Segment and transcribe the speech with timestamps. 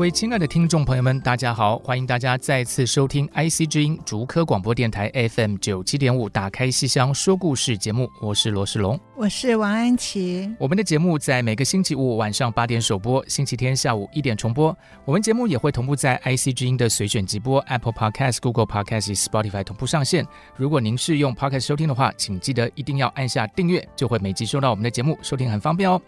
[0.00, 1.76] 位亲爱的听众朋友们，大家好！
[1.80, 10.50] 欢迎大家再次收听 IC 之音竹科广播电台 FM 九七点五，打开西厢说故事节目，我是罗世龙，我是王安琪。
[10.58, 14.74] 我们的节目在每个星期五晚上八点首播，星期天下午一点重播。
[15.04, 20.26] 我们节目也会同步在 IC 之音的随选直播、Apple Podcast、Google Podcast、Spotify 同步上线。
[20.56, 26.00] 如果您是用 Podcast 收听的话，请记得一定要按下订阅，就会每集收到我们的节目，收听很方便哦。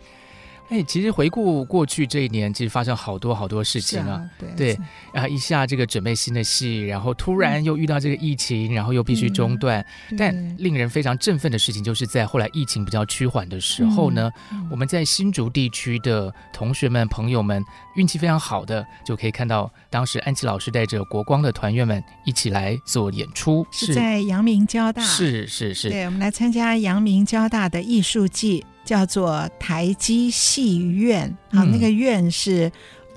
[0.72, 4.24] 哎，其实回顾过去这一年，其实发生好多好多事情啊。
[4.38, 4.78] 对对
[5.12, 9.84] 啊，一下这个准备新的戏，然后突然又遇到这个疫情，嗯、然后又必须中断。
[10.10, 17.62] 嗯、但令人非常振奋的事情，就是在后来疫情比较趋缓的时候呢，嗯、我们在新竹地区的同学们、朋友们
[17.96, 25.02] 运气非常好的，就可以看到当时安琪老师带着国光的团员们一起来做演出，是在阳明交大。
[25.02, 28.64] 是是是，对，我们来参加阳明交大的艺术季。
[28.92, 32.70] 叫做台积戏院，啊、嗯，那个院是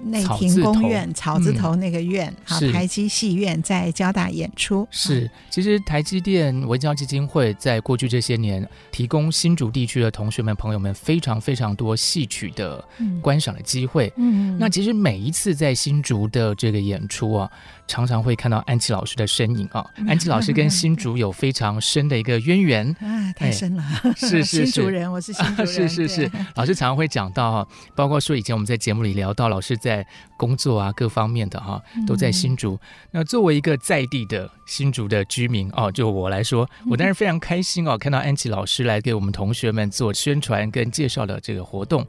[0.05, 4.87] 内廷公院草字头那个院，嗯、好，台积戏院在交大演出。
[4.91, 12.83] 是，其实台积电文教基金会在过去这些年提供新竹地区的同学们朋友们非常非常多戏曲的
[13.21, 14.11] 观赏的机会。
[14.17, 17.51] 嗯，那其实每一次在新竹的这个演出啊。
[17.87, 19.85] 常常会看到安琪老师的身影啊！
[20.07, 23.83] 安琪老师跟新竹 有非常深的一个渊源啊，太深了。
[24.15, 25.67] 是 是是，新竹人，我是新竹人。
[25.71, 29.94] 是是是，老师常常会讲到哈，包括说以前我们在节目里聊到老师在
[30.35, 32.79] 工作啊各方面的哈，都在新竹。
[33.11, 42.07] 那作为一个在地的新竹的居民哦，就我来说，我当然非常开心哦，看到安琪老师来给我们同学们做宣传跟介绍的这个活动。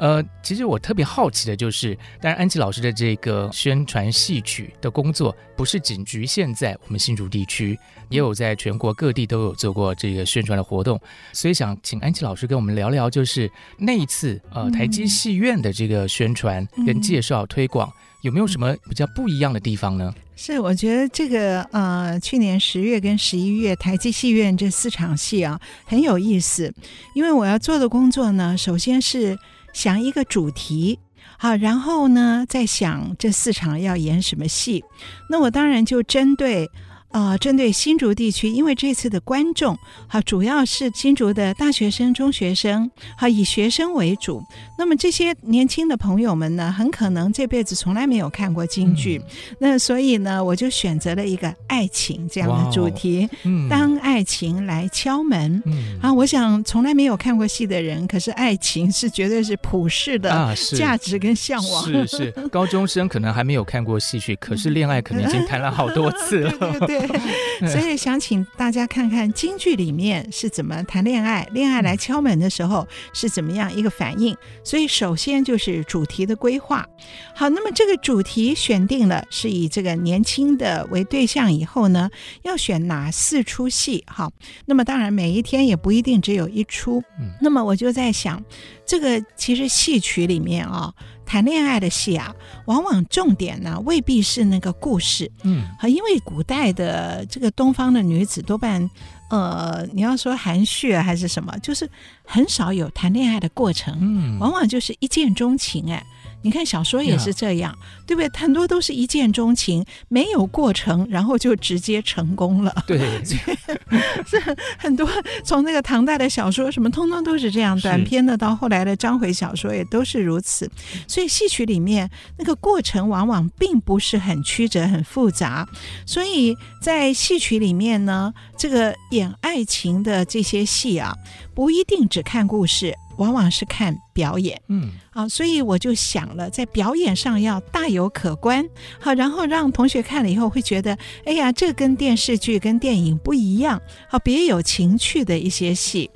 [0.00, 7.78] 呃，其实我特别好奇的就是，当然安琪老师的这个宣传戏曲的工作，不是仅局限在我们新竹地区，
[8.08, 10.98] 也有在全国各地都有做过这个宣传的活动。
[11.34, 20.14] 所以想请安琪老师跟我们聊聊，就是那一次呃台积戏院的这个宣传跟介绍推广，有没有什么比较不一样的地方呢？
[20.34, 26.72] 是，我觉得这个呃，去年十月跟十一月台积戏院这四场戏啊很有意思，
[27.14, 29.38] 因为我要做的工作呢，首先是。
[29.72, 30.98] 想一个主题，
[31.38, 34.84] 好，然后呢，再想这四场要演什么戏，
[35.28, 36.70] 那我当然就针对。
[37.10, 39.76] 啊、呃，针对新竹地区，因为这次的观众
[40.08, 44.42] 啊，主要是新竹的大学生、中学生，好，以学生为主。
[44.78, 55.62] 那么这些年轻的朋友们呢，很可能这辈子从来没有看过京剧，嗯、那所以呢，我就选择了一个爱情这样的主题，嗯、当爱情来敲门。
[55.66, 61.82] 嗯、啊，我想从来没有看过戏的人，可是爱情是绝对是普世的价值跟向往。
[61.82, 66.52] 啊、是是，高中生可能还没有看过戏曲，可是恋爱可能已经谈了好多次了。
[66.60, 66.99] 对 对对。
[67.70, 74.36] 所以想请大家看看京剧里面是怎么谈恋爱，恋爱来敲门的时候是怎么样一个反应。
[74.64, 76.86] 所以首先就是主题的规划。
[77.34, 82.10] 好，那么这个主题选定了，是以这个年轻的为对象以后呢，
[82.42, 84.04] 要选哪四出戏？
[84.06, 84.32] 好，
[84.66, 87.02] 那么当然每一天也不一定只有一出。
[87.40, 88.42] 那么我就在想，
[88.86, 90.92] 这个其实戏曲里面啊。
[91.30, 98.90] 谈恋爱的戏啊，往往重点呢未必是那个故事，嗯，因为古代的这个东方的女子多半，
[99.28, 101.88] 呃，你要说含蓄还是什么，就是
[102.24, 106.04] 很少有谈恋爱的过程，嗯，往往就是一见钟情，哎。
[106.42, 107.76] 你看小说也是这样.
[108.06, 108.28] 对不对？
[108.40, 112.74] 很多都是一见钟情，没有过程，然后就直接成功了。
[112.86, 115.08] 对， 是很多
[115.44, 117.78] 从那个唐代的小说什么，通通都是这样。
[117.80, 120.68] 短篇的到后来的章回小说也都是如此。
[121.06, 125.68] 所以戏曲里面那个过程往往并不是很曲折、很复杂。
[126.04, 131.14] 所以在戏曲里面呢，这个演爱情的这些戏啊，
[131.54, 132.92] 不一定只看故事。
[133.20, 138.66] 往往是看表演，嗯，啊，所以我就想了，在表演上要大有可观，
[138.98, 140.96] 好，然后让同学看了以后会觉得，
[141.26, 146.10] 哎呀，这跟电视剧、跟电影不一样，好，别有情趣的一些戏。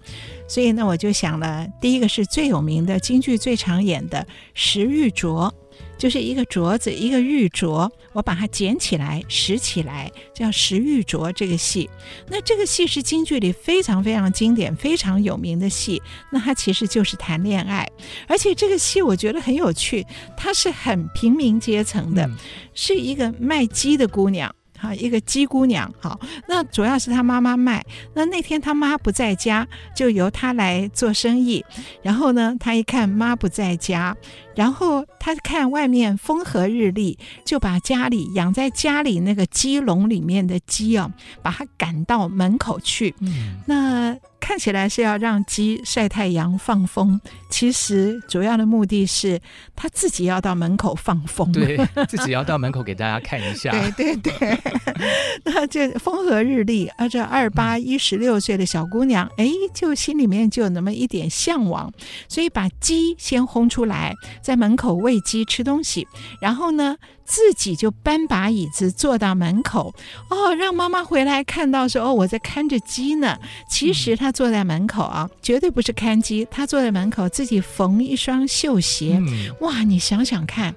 [0.48, 5.50] 所以呢，我就想了，第一个是最有名的京剧最常演的石玉镯。
[5.97, 11.88] 就是一个镯子，一个玉镯，我把它捡起来拾起来，叫拾玉镯这个戏。
[12.29, 16.03] 那这个戏是京剧里非常非常经典、非常有名的戏。
[16.31, 17.88] 那它其实就是谈恋爱，
[18.26, 20.05] 而且这个戏我觉得很有趣，
[20.37, 22.29] 它是很平民阶层的，
[22.75, 24.55] 是一个卖鸡的姑娘。
[24.76, 27.82] 好，一个鸡姑娘，好，那主要是她妈妈卖。
[28.12, 29.67] 那那天她妈不在家，
[29.97, 31.65] 就由她来做生意。
[32.03, 34.15] 然后呢，她一看妈不在家，
[34.54, 41.10] 然后他看外面风和日丽，就把家里养在家里那个鸡笼里面的鸡啊，
[41.42, 43.14] 把它赶到门口去。
[43.20, 44.16] 嗯，那。
[44.40, 47.18] 看起来是要让鸡晒太阳放风，
[47.48, 49.40] 其实主要的目的是
[49.74, 53.70] 他自己要到门口放风，对，自己要到门口给大家看一下。
[53.96, 54.58] 对 对对，
[55.46, 61.90] 那这风和日丽，而这二八一十六岁的小姑娘，哎，就心里面就有那么一点向往，
[62.28, 64.14] 所以把鸡先轰出来，
[64.44, 66.06] 在门口喂鸡吃东西，
[66.38, 69.94] 然后呢，自己就搬把椅子坐到门口，
[70.29, 73.38] 哦，让妈妈回来看到说，哦，我在看着鸡呢。
[73.70, 79.19] 其实他坐在门口啊，绝对不是看鸡，他坐在门口自己缝一双绣鞋。
[79.61, 80.75] 哇，你想想看。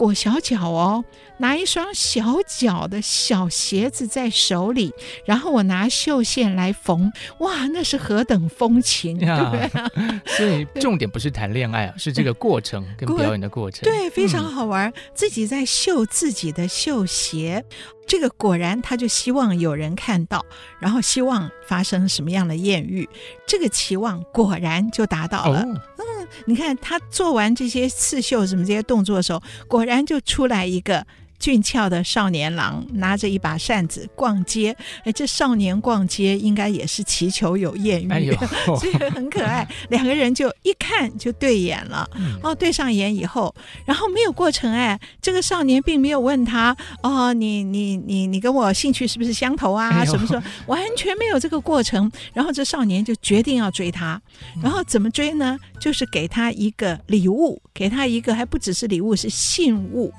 [0.00, 1.04] 裹小脚哦，
[1.36, 4.94] 拿一双小脚的小鞋子在手里，
[5.26, 10.20] 然后我拿绣线来缝，哇，那是何等风情，啊对不对？
[10.38, 14.88] 所以重点不是谈恋爱啊，是这个过程跟 表演的过程，对，非常好玩。
[14.88, 17.62] 嗯、自己在绣自己的绣鞋，
[18.06, 20.42] 这个果然他就希望有人看到，
[20.78, 23.06] 然后希望发生什么样的艳遇，
[23.46, 25.60] 这个期望果然就达到了。
[25.60, 26.06] 哦
[26.46, 31.06] 你看他做完这些刺绣什么这些动作的时候，果然就出来一个
[31.40, 34.76] 俊俏的少年郎，拿着一把扇子逛街。
[35.04, 38.34] 哎，这少年逛街应该也是祈求有艳遇，哎呦，
[38.78, 39.66] 所以很可爱。
[39.88, 42.08] 两个人就一看就对眼了。
[42.42, 43.52] 哦，对上眼以后，
[43.86, 44.70] 然后没有过程。
[44.70, 49.88] 哎，这个少年并没有问他哦，你你你你跟我兴趣是不是相投啊？
[49.88, 52.12] 哎、什么什么，完全没有这个过程。
[52.34, 54.20] 然后这少年就决定要追她。
[54.62, 55.58] 然后怎么追呢？
[55.80, 60.12] 就是给他一个礼物，给他一个还不只是礼物，是信物，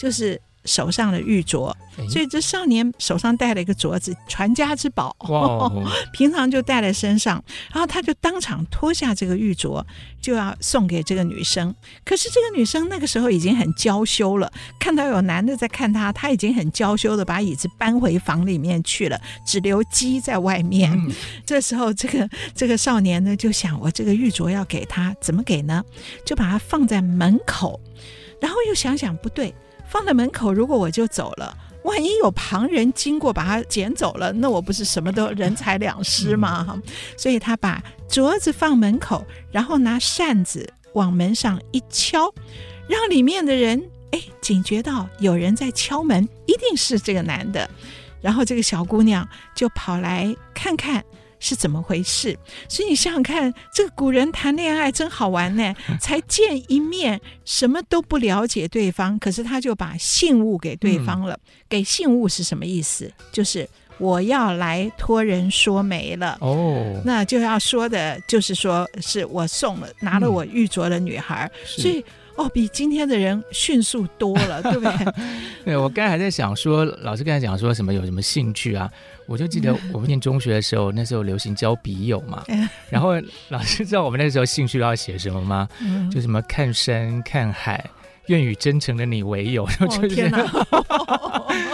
[0.00, 0.40] 就是。
[0.64, 1.72] 手上的玉镯，
[2.10, 5.70] 所以这少年手上戴了一个镯子，传家之宝，哇
[6.12, 7.42] 平常就戴在身上。
[7.72, 9.82] 然后他就当场脱下这个玉镯，
[10.20, 11.74] 就要送给这个女生。
[12.04, 20.92] 可是这个女生那个时候已经很娇羞了，看到有男的在看她，她已经很娇羞的把椅子搬回房里面去了，只留鸡在外面。
[20.92, 21.10] 嗯、
[21.46, 25.82] 这时候，这个这个少年呢就想，我这个玉镯要给她，怎么给呢？
[26.26, 27.80] 就把它放在门口，
[28.40, 29.54] 然后又想想不对。
[29.88, 36.62] 放在门口，如果我就走了，万一有旁人经过把它捡走了，那我不是什么都人财两失吗？
[36.62, 36.82] 哈、嗯，
[37.16, 42.32] 所以他把镯子放门口，然后拿扇子往门上一敲，
[42.86, 43.82] 让里面的人
[44.12, 47.68] 哎警觉到有人在敲门，一定是这个男的，
[48.20, 51.02] 然后这个小姑娘就跑来看看。
[51.40, 52.36] 是怎么回事？
[52.68, 55.74] 所以你想想看，这个古人谈恋爱真好玩呢。
[56.00, 61.34] 才见一面，什么都不了解对方，可是他就把信物给对方了。
[61.34, 63.10] 嗯、给信物是什么意思？
[63.32, 63.68] 就是
[63.98, 66.36] 我要来托人说媒了。
[66.40, 72.04] 哦，那就要说的就是说是我送了拿了我玉镯的女孩，嗯、所以
[72.38, 75.12] 哦，比今天的人迅速多了， 对不对？
[75.64, 78.88] 对，我刚才还在想说，老师刚才讲说什么有什么兴趣啊？
[79.26, 82.44] 我就记得我们念中学的时候，那时候流行交笔友嘛，
[82.88, 83.10] 然后
[83.48, 85.68] 老师知道我们那时候兴趣要写什么吗？
[86.10, 87.84] 就什么看山看海。
[88.28, 90.38] 愿与真诚的你为友，然后 就是天哪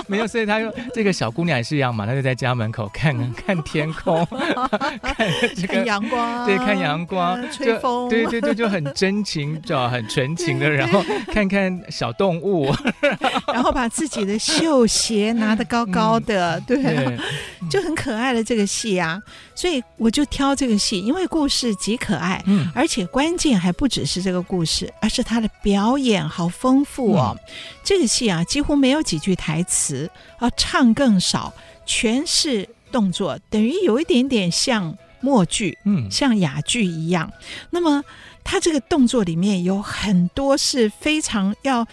[0.07, 4.25] 没有，所以他又这个小姑娘也是一样嘛，她就在家门口看 看天空，
[5.03, 12.73] 看这个阳光，对，看阳光，吹风，对对对，就很真情，就很纯情的，然后看看小动物，
[13.53, 17.19] 然后把自己的绣鞋拿得高高的，对，
[17.69, 19.21] 就很可爱的这个戏啊，
[19.57, 26.45] 所以我就挑这个戏，因为故事极可爱，嗯，而且关键还不只是这个故事，而是他的表演好。
[26.45, 27.35] 好丰富哦！
[27.35, 31.53] 嗯、这个戏啊，几乎没有几句台词，啊，唱更少，
[31.87, 37.31] 全是动作，等于有一点点像默剧，嗯，像哑剧一样。
[37.71, 38.03] 那么，
[38.43, 41.87] 他这个动作里面有很多是非常要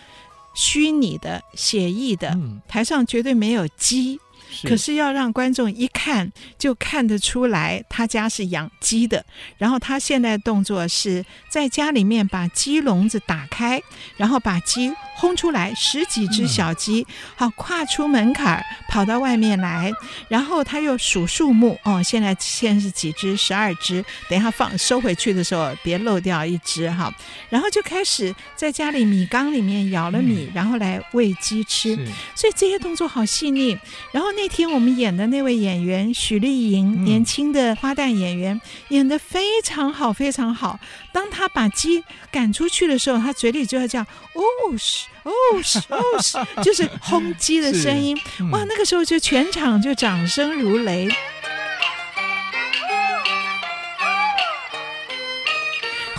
[0.55, 4.19] 虚拟的、写意的，嗯、台上绝对没有鸡。
[4.51, 9.25] 是可是要让观众一看就看得出来他家是养鸡的。
[9.57, 13.81] 然后他现在的动作是在家里面把鸡笼子打开，
[14.17, 17.05] 然后把鸡轰出来，十几只小鸡，
[17.35, 19.91] 好跨出门槛儿跑到外面来，
[20.27, 23.37] 然后他又数数目哦，现在现在是几只？
[23.37, 24.03] 十二只。
[24.29, 27.13] 等一下放收回去的时候别漏掉一只哈。
[27.49, 31.95] 然后就开始在家里米缸里面舀了米，然后来喂鸡吃。
[32.35, 33.77] 所以这些动作好细腻。
[34.11, 40.79] 然后那天我们演的那位演员许丽莹，年轻的花旦演员，演得非常好，非常好。
[41.13, 44.01] 当他把鸡赶出去的时候，他嘴里就要叫
[44.33, 44.41] “哦
[44.79, 45.31] 是哦
[45.61, 48.17] 是哦是”，就是轰鸡的声音。
[48.51, 51.07] 哇，那个时候就全场就掌声如雷。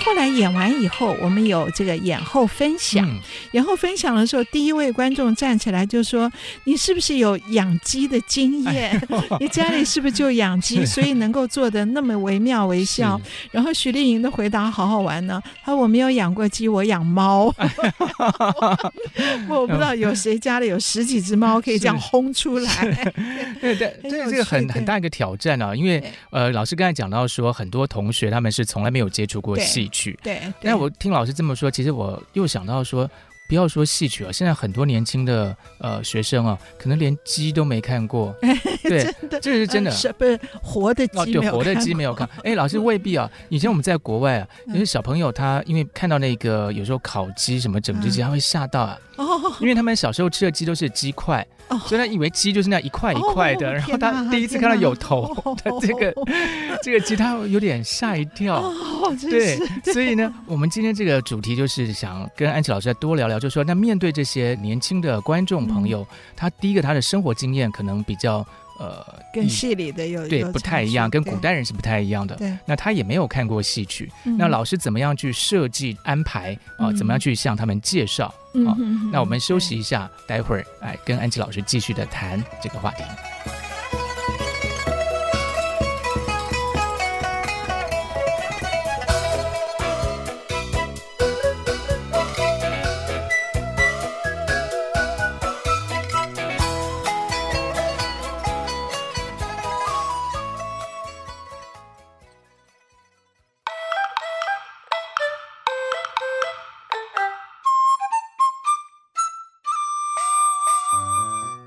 [0.05, 3.09] 后来演完以后，我们有这个演后分享。
[3.09, 3.19] 嗯、
[3.53, 6.31] 演后分享的时候，第一位观众站起来就说
[6.65, 9.01] ：“你是不是有养鸡的经验？
[9.09, 13.21] 哎、 你家里是不是就养鸡， 所以能够做的那么惟妙惟肖？”
[13.53, 15.41] 然后徐丽莹的回答好好玩呢。
[15.65, 17.49] 她说：“我没有养过鸡，我养猫。
[17.57, 17.69] 哎
[19.49, 23.13] ”我不知道有谁家里有十几只猫可以这样轰出来。
[23.61, 25.75] 对对，这这个很很大一个挑战啊！
[25.75, 29.89] 因为呃，老师刚才讲到说，很多同学他们是从来没有接触过戏。
[29.93, 33.09] 去对，但我听老师这么说，其实我又想到说，
[33.47, 38.35] 不要说戏曲啊，现在很多年轻的呃学生啊，可能连鸡都没看过。
[38.83, 39.07] 对，
[39.41, 41.19] 这是真的，是不是活的鸡？
[41.19, 42.29] 哦，对，活的鸡没有看。
[42.43, 43.31] 哎，老师未必啊。
[43.51, 48.99] 以前我们在国外啊，有些小朋友他因为看到那个有时候烤鸡什么整只鸡，他会吓到啊。
[49.17, 51.47] 哦，因为他们小时候吃的鸡都是鸡块。
[51.81, 55.33] 所以他以为鸡就是那一块一块的，然后他第一次看到有头
[55.65, 56.15] 的这个
[56.83, 58.63] 这个鸡，他有点吓一跳。
[59.21, 59.59] 对，
[59.93, 68.47] 所以呢，我们今天这个主题就是想跟安琪老师再多聊聊，就是说，那面对这些年轻的观众朋友，他第一个他的生活经验可能比较。
[68.81, 72.35] 呃，跟戏里的有对不太一样，跟古代人是不太一样的。
[72.35, 76.91] 对，那他也没有看过戏曲，那老师怎么样去设计安排啊？
[76.95, 78.35] 怎么样去向他们介绍
[78.67, 78.77] 啊？
[79.11, 83.03] 那我们休息一下，待会儿哎跟安琪老师继续的谈这个话题。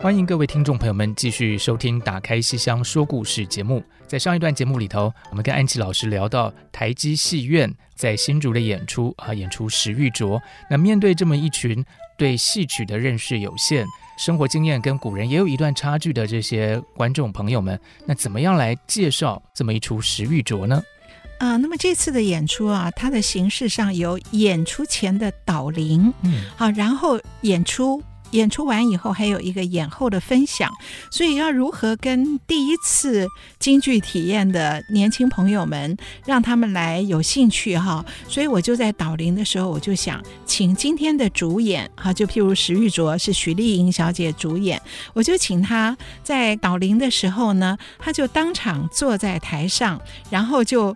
[0.05, 3.83] 欢迎各位听众朋友们继续收听《打开戏箱说故事》节目。
[4.05, 10.37] 在上一段节目里头，我们跟安琪老师聊到台基戏院在新竹的演出啊，演出《石玉镯》。
[10.69, 11.83] 那面对这么一群
[12.19, 13.83] 对戏曲的认识有限、
[14.15, 20.83] 生活经验跟古人也有一段差距的这些观众朋友们，那怎么样来介绍这么一出《石玉镯》呢？
[21.39, 28.03] 啊、呃，那么这次的演出啊，它的形式上有演出前的导聆，嗯，好，然后演出。
[28.35, 30.71] 演出完以后，还有一个演后的分享，
[31.09, 33.27] 所以要如何跟第一次
[33.59, 38.05] 京剧体验的年轻朋友们，让他们来有兴趣哈？
[38.27, 44.81] 所以我就在导聆的时候，我就想请今天的主演哈，就譬如石玉卓是许丽莹小姐主演，
[45.13, 49.99] 我就请她在导聆的时候呢，她就当场坐在台上，
[50.29, 50.95] 然后就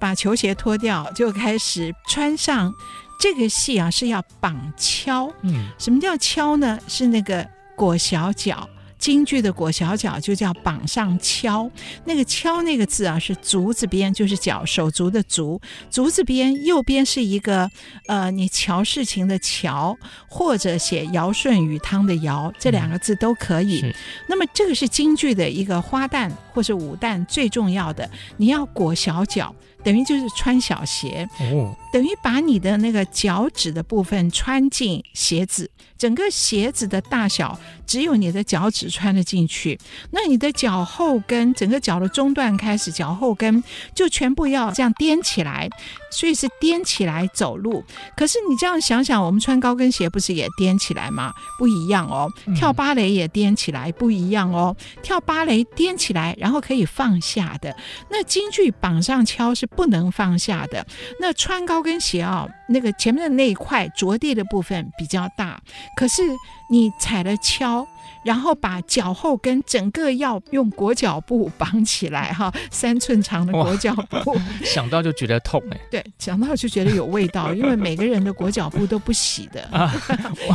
[0.00, 2.72] 把球鞋脱掉，就开始穿上。
[3.20, 6.80] 这个戏啊是要绑跷，嗯，什么叫跷呢？
[6.88, 7.46] 是那个
[7.76, 8.66] 裹小脚，
[8.98, 11.70] 京剧的裹小脚就叫绑上敲。
[12.06, 15.60] 那个敲那个字啊是足字边，就是脚手足的足，
[15.90, 17.70] 足字边右边是一个
[18.06, 19.94] 呃，你瞧事情的瞧，
[20.26, 23.82] 或者写尧舜禹汤的尧，这两个字都可以。
[23.82, 23.92] 嗯，
[24.28, 28.08] 那么这个是京剧的一个花旦或是武旦最重要的，
[28.38, 29.54] 你要裹小脚。
[29.82, 35.70] 等于就是穿小鞋，哦，等于把你的那个脚趾的部分穿进鞋子，
[36.00, 39.78] 整个鞋子的大小只有你的脚趾穿得进去。
[40.10, 43.62] 那你的脚后跟，整个脚的中段开始，脚后跟
[43.94, 45.68] 就全部要这样踮起来，
[46.10, 47.84] 所以是踮起来走路。
[48.16, 51.32] 可是你这样想想，我们穿高跟鞋不是也踮起来吗？
[51.58, 52.30] 不一样哦。
[52.56, 54.76] 跳芭蕾也踮起来，不一样哦。
[55.02, 57.76] 跳芭蕾踮起来，然后可以放下的。
[58.10, 59.66] 那京剧绑上敲是。
[59.76, 60.84] 不能放下的。
[61.20, 65.60] 那穿高跟鞋啊，那个前面的那一块着地的部分比较大，
[65.96, 66.22] 可是
[66.70, 67.86] 你踩了跷。
[68.22, 75.80] 然后把脚后跟整个要用裹脚布绑起来哈， 三寸长的裹脚布， 想到就觉得痛哎。
[75.90, 79.90] 对，想到就觉得有味道，因为每个人的裹脚布都不洗的，啊、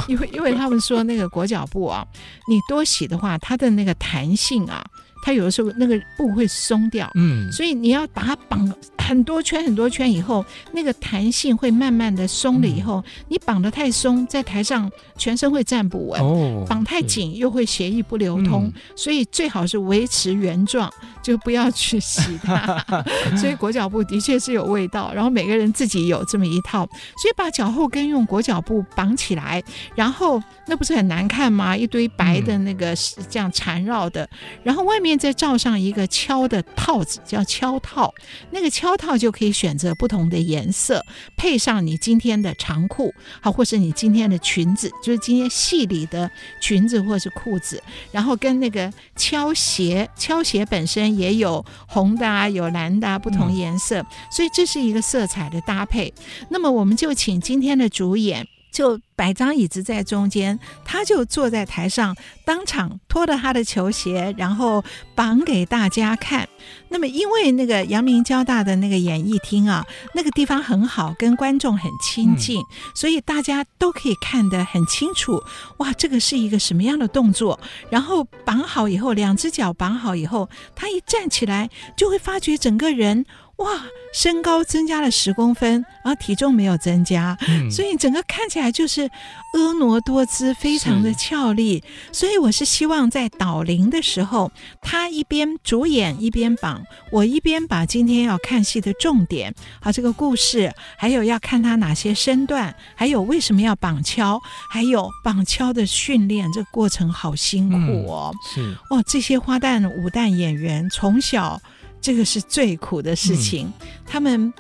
[0.08, 2.06] 因为因为他们说那个裹脚布啊，
[2.48, 4.86] 你多洗的话，它的那个弹性啊。
[5.26, 22.86] 它有的时候那个布会松掉，嗯，所以你要把它绑很多圈很多圈以后，那个弹性会慢慢的松了以后，嗯、你绑得太松，在台上全身会站不稳，哦，绑太紧又会血液不流通，嗯、所以最好是维持原状，就不要去洗它。
[23.36, 26.86] 所以裹脚布的确是有味道，然后每个人自己有这么一套，
[27.18, 29.64] 所以把脚后跟用裹脚布绑起来，
[29.96, 31.76] 然后那不是很难看吗？
[31.76, 32.96] 一堆白的那个
[33.28, 34.30] 这样缠绕的，
[34.62, 35.15] 然后外面。
[35.18, 38.14] 再罩上一个跷的套子，叫跷套。
[38.52, 41.04] 那个跷套就可以选择不同的颜色，
[41.38, 46.30] 配上你今天的长裤，好，或是你今天的裙子，就是今天戏里的
[46.62, 47.82] 裙子或是裤子。
[48.12, 56.14] 然后跟那个跷鞋，跷鞋本身也有红的啊，有蓝的啊，不同颜色，所以这是一个色彩的搭配。
[56.50, 58.48] 那么我们就请今天的主演。
[58.76, 62.14] 就摆张椅子在中间，他就坐在台上，
[62.44, 64.84] 当场脱了他的球鞋，然后
[65.16, 66.46] 绑给大家看。
[66.90, 75.42] 那么，因为那个阳明交大的那个演艺厅啊，那个地方很好，跟观众很亲近，嗯、所以大家都可以看得很清楚。
[75.78, 77.58] 哇，这个是一个什么样的动作？
[77.90, 83.26] 然后绑好以后，两只脚绑好以后，他一站起来，就会发觉整个人。
[83.58, 83.72] 哇，
[84.14, 89.10] 身高增加了十公分，然后体重没有增加，嗯、所以整个看起来就是
[89.54, 91.82] 婀娜多姿，非常的俏丽。
[92.12, 108.34] 所以我是希望在导聆的时候，他一边主演一边绑，我一边把今天要看戏的重点，好，这个故事，还有要看他哪些身段，还有为什么要绑跷，还有绑跷的训练，这个过程好辛苦哦。
[108.58, 111.62] 嗯、是哦，这些花旦武旦演员从小。
[112.06, 113.66] 这个是最苦的事情。
[113.66, 114.54] 嗯、他们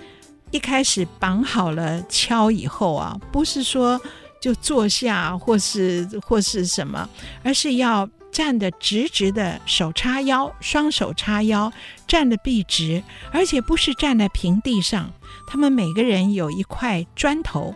[0.49, 4.01] 一开始绑好了锹以后啊，不是说
[4.41, 7.07] 就坐下或是或是什么，
[7.43, 11.71] 而是要站得直直的，手叉腰，双手叉腰，
[12.07, 15.11] 站得笔直，而且不是站在平地上。
[15.45, 17.75] 他们每个人有一块砖头。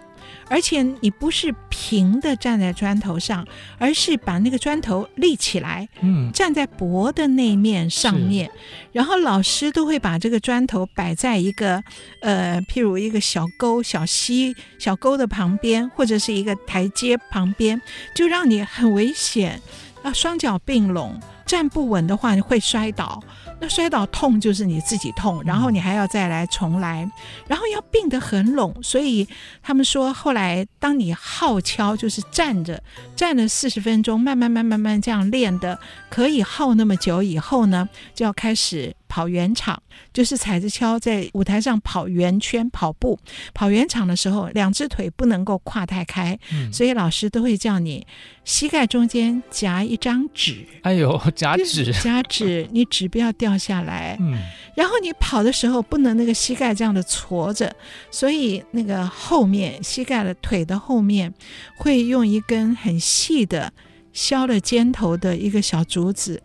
[0.50, 3.45] 而且你不是平的站在砖头上，
[3.77, 8.50] 而是把那个砖头立起来，嗯，站在薄的那面上面，
[8.91, 11.83] 然后老师都会把这个砖头摆在一个，
[12.21, 17.81] 呃，譬如一个小沟、小溪、小沟的旁边，或者是一个台阶旁边，
[18.15, 19.62] 就让你很危险，
[20.04, 23.21] 要双脚并拢，站不稳的话你会摔倒。
[23.60, 27.10] 那摔倒痛就是你自己痛，然后你还要再来重来，
[27.48, 28.74] 然后要并得很拢。
[28.82, 29.28] 所以
[29.62, 32.82] 他们说，后来当你耗敲，就是站着
[33.15, 38.95] 站了四十分钟，慢慢慢慢慢这样练的，可以耗那么久以后呢，就要开始。
[39.10, 39.82] 跑圆场
[40.13, 43.19] 就是踩着跷在舞台上跑圆圈跑步。
[43.54, 48.06] 跑圆场的时候，两只腿不能够跨太开，嗯、所以老师都会叫你
[48.45, 50.65] 膝盖中间夹一张纸。
[50.84, 54.15] 哎呦，夹纸，夹纸， 你纸不要掉下来。
[54.22, 54.38] 嗯，
[54.76, 57.76] 然后你跑的时候不能那个膝盖这样的矬着，
[58.12, 61.34] 所以那个后面膝盖的腿的后面
[61.78, 63.74] 会用一根很细的
[64.13, 66.41] 削了尖头的一个小竹子。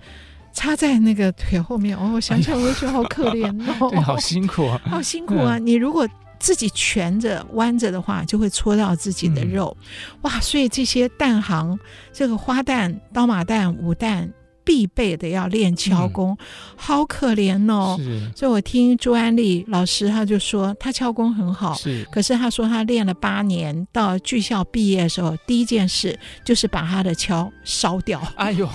[0.54, 3.46] 插在那个腿后面，哦，我想想我就觉得好可怜
[3.80, 5.58] 哦， 对，好辛苦啊， 好辛苦啊！
[5.58, 10.40] 嗯、你如果自己蜷着弯着的话，就会戳到自己的肉，嗯、哇！
[10.40, 11.78] 所以这些蛋行，
[12.12, 14.30] 这个花旦、刀马旦、五旦。
[14.64, 16.46] 必备的要练敲功，嗯、
[16.76, 17.98] 好可怜哦。
[18.34, 22.04] 所以我听朱安丽老师他就说，他敲功很好，是。
[22.10, 28.20] 可是他说他练了八年，到剧校毕业的时候，第一件事就是把他的敲烧掉。
[28.36, 28.68] 哎呦，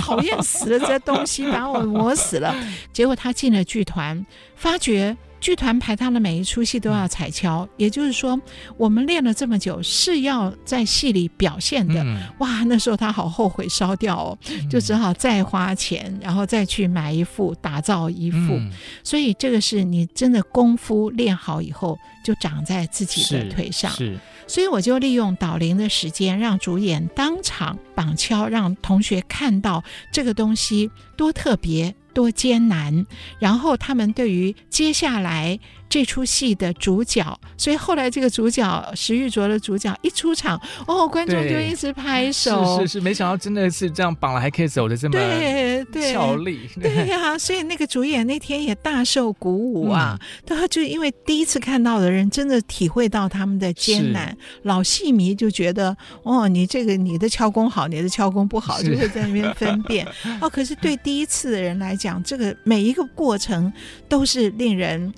[0.00, 2.54] 讨厌死了，这东西把我磨死了。
[2.92, 4.24] 结果他进了剧团，
[4.56, 5.16] 发觉。
[5.44, 8.40] 剧团排他的每一出戏都要踩敲，也就是说，
[8.78, 12.02] 我们练了这么久是要在戏里表现的。
[12.02, 18.54] 嗯、哇，那时候他好后悔烧掉哦，嗯、就只好再花钱，然后再去买一副，打造一副。
[18.54, 23.90] 嗯、所以这个是你真的功夫练好以后，就长在自己的腿上。
[23.90, 31.94] 是，是所以我就利用导灵的时间，让主演当场绑敲，让同学看到这个东西多特别。
[32.14, 33.04] 多艰难，
[33.38, 42.80] 然后他们对于接下来这出戏的主角，所以后来这个主角石玉卓的主角一出场，哦，观众就一直拍手。
[42.80, 46.68] 是是是，没想到真的是这样绑了还可以走的这么对对俏丽。
[46.82, 50.18] 对呀、啊，所以那个主演那天也大受鼓舞啊。
[50.44, 60.04] 他、嗯、就因为第一次看到的人真的体会到他们的艰难，老戏迷就觉得哦，你这个你的敲工好，你的敲工不好，就会在那边分辨。
[60.42, 63.72] 哦，可是对第一次的人来讲，这个每一个过程
[64.08, 65.14] 都是令人。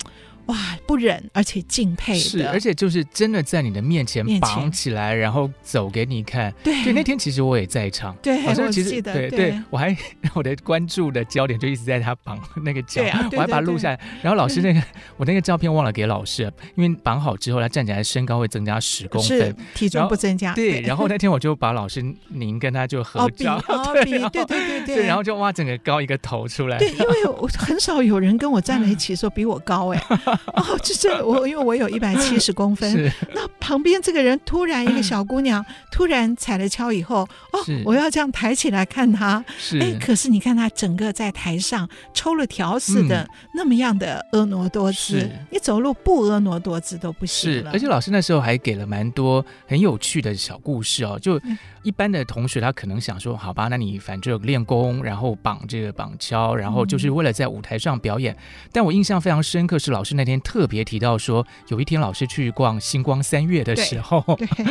[0.47, 0.55] 哇，
[0.85, 6.53] 不忍而且敬佩，是，而且就是真的在你的面前绑起来，然后走给你看。
[6.63, 9.95] 对，对，那天其实我也在场，对，好像其实记得对，对，我还
[10.33, 13.99] 我的关注的焦点就一直在他绑那个脚， 啊、我还把它录下来。
[14.21, 14.81] 然后老师那个
[15.17, 20.53] 我那个照片忘了给老师，因为绑好之后他站起来身高会增加十公分，体重不增加。
[20.53, 23.61] 对，然后那天我就把老师您跟他就合照，
[23.93, 24.95] 对，对对对。
[24.97, 26.77] 对，然后就哇整个高一个头出来。
[26.77, 30.01] 对，因为我很少有人跟我站在一起说比我高哎，
[30.45, 31.07] 哦，就是。
[31.23, 39.43] 我因为我有一百七十公分，那旁边这个人突然一个小姑娘突然踩了跷以后，哦，我要这样抬起来看她，
[39.79, 47.71] 哎，可是你看她整个在台上抽了条似的，嗯、那么样的婀娜多姿，你走路不婀娜多姿都不行了。
[47.71, 51.41] 是，而且老师那时候还给了蛮多很有趣的小故事哦，就。
[51.87, 58.33] 嗯一般的同学他可能想说，好吧，那你反正练功，然后绑这个绑敲，然后就是为了在舞台上表演。
[58.33, 58.37] 嗯、
[58.73, 64.47] 但我印象非常深刻，是老师那天特别提到说，有一天老师去逛星光三月的时候，对，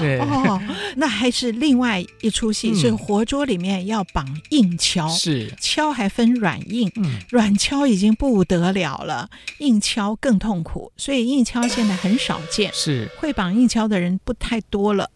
[0.00, 0.18] 对，对。
[0.18, 0.60] 哦，
[0.96, 5.54] 那还是另外一出戏，是活捉里面要绑硬敲，是。
[5.60, 13.08] 敲还分软硬，嗯，软敲已经不得了了，硬敲更痛苦，所以硬敲现在很少见，是。
[13.20, 15.08] 会绑硬敲的人不太多了。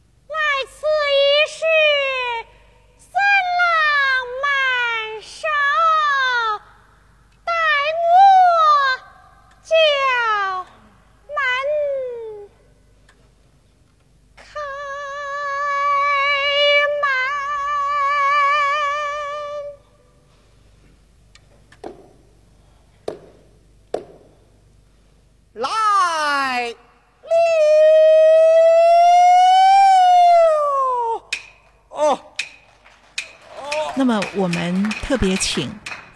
[35.13, 35.71] 特别请。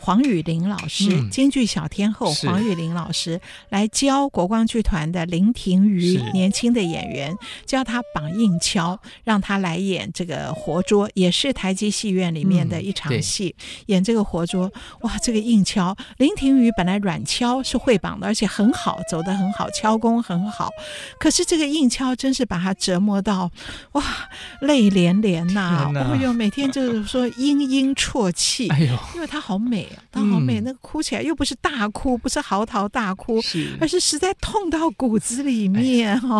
[0.06, 3.40] 黄雨玲老师，嗯、京剧小天后黄雨玲老师
[3.70, 14.72] 来教国光剧团的林庭瑜年轻的演员，教他绑硬敲，让他来演这个活捉，也是台积戏院里面的一场戏，嗯、演这个活捉。
[15.00, 20.70] 哇，这个硬敲，林庭瑜本来软敲是会绑的，而且很好，走得很好，敲功很好。
[21.18, 23.50] 可是这个硬敲真是把他折磨到，
[23.94, 24.04] 哇，
[24.60, 25.92] 泪连连呐、啊！
[26.12, 29.88] 哎呦，每天就是说嘤嘤啜泣，哎呦，因为他好美。
[30.10, 36.36] 她好美，那个哭起来又不是大哭，不是嚎啕大哭，是而是实在痛到骨子里面哈！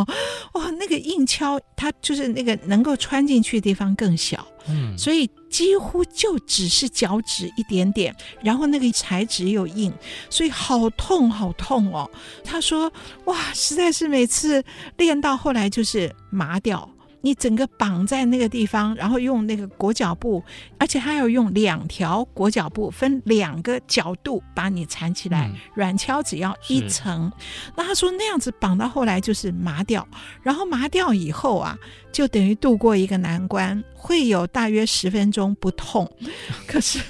[0.55, 9.93] 哇、哎哦，那个硬敲，它就是那个能够穿进去的地方更小，嗯，所以几乎就只是脚趾一点点，然后那个材质又硬，
[10.31, 12.11] 所以好痛好痛哦。
[12.43, 12.93] 他说
[13.27, 14.63] ：“哇，实在是每次
[14.97, 16.89] 练到后来就是麻掉。”
[17.27, 20.41] 你整个绑在那个地方，然后用那个裹脚布，
[20.79, 25.51] 而且还要用两条裹脚布，分两个角度把你缠起来。
[25.53, 27.33] 嗯、软敲只要一层，
[27.77, 30.07] 那他说那样子绑到后来就是麻掉，
[30.41, 31.77] 然后麻掉以后啊，
[32.13, 36.09] 就等于度过一个难关，会有大约十分钟不痛，
[36.65, 37.01] 可是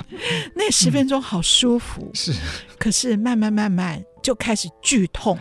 [0.54, 2.34] 那十分钟好舒服，嗯、是，
[2.76, 5.38] 可是慢慢慢慢就开始剧痛。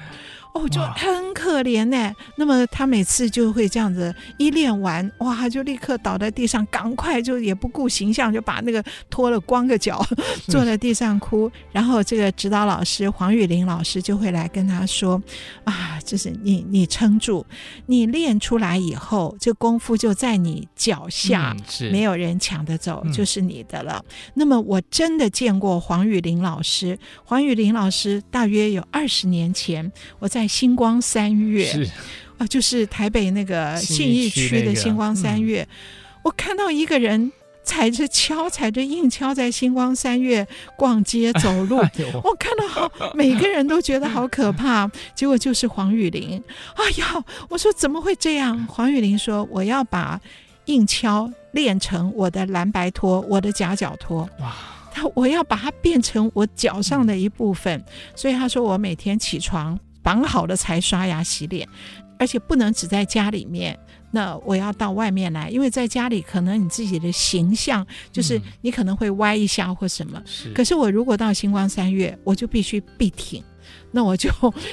[0.53, 2.13] 哦，就很可怜呢。
[2.35, 10.05] 那么他每次就会这样子，一练完，哇，就立刻倒在地上，赶快就也不顾形象，就把那个脱了光个脚，
[10.49, 11.49] 坐在地上哭。
[11.71, 15.21] 然后这个指导老师黄雨玲老师就会来跟他说
[15.63, 17.45] ：“啊，就是你你撑住，
[17.85, 24.03] 你练出来以后，这功夫就在你脚下，嗯、没有人抢得走，就是你的了。
[24.05, 30.40] 嗯”那么我真的见过黄雨玲老师，黄雨玲老师大约有二十年前，我在。
[30.41, 31.87] 在星光三月是
[32.39, 35.67] 啊，就是台北那个信义区的星光三月，
[36.23, 37.31] 我看到一个人
[37.63, 41.91] 踩着敲，踩着硬敲，在星光三月逛街走路， 哎、
[42.23, 44.89] 我看到好每个人都觉得好可怕。
[45.13, 48.65] 结果就是黄雨玲，哎呀，我说怎么会这样？
[48.67, 50.19] 黄雨玲说：“我要把
[50.65, 54.27] 硬敲练成我的蓝白拖，我的夹脚拖。
[54.39, 54.55] 哇，
[54.91, 57.77] 他我要把它变成我脚上的一部分。
[57.77, 61.67] 嗯、所以他说，我每天起床。”绑好了才刷牙洗脸，
[62.17, 63.77] 而且不能只在家里面。
[64.13, 70.21] 那我要到外面来，因为在家里可能你自己的形象就是你可能会歪一下或什么。
[70.53, 73.41] 可是我如果到星光三月，我就必须必挺。
[73.91, 74.29] 那我就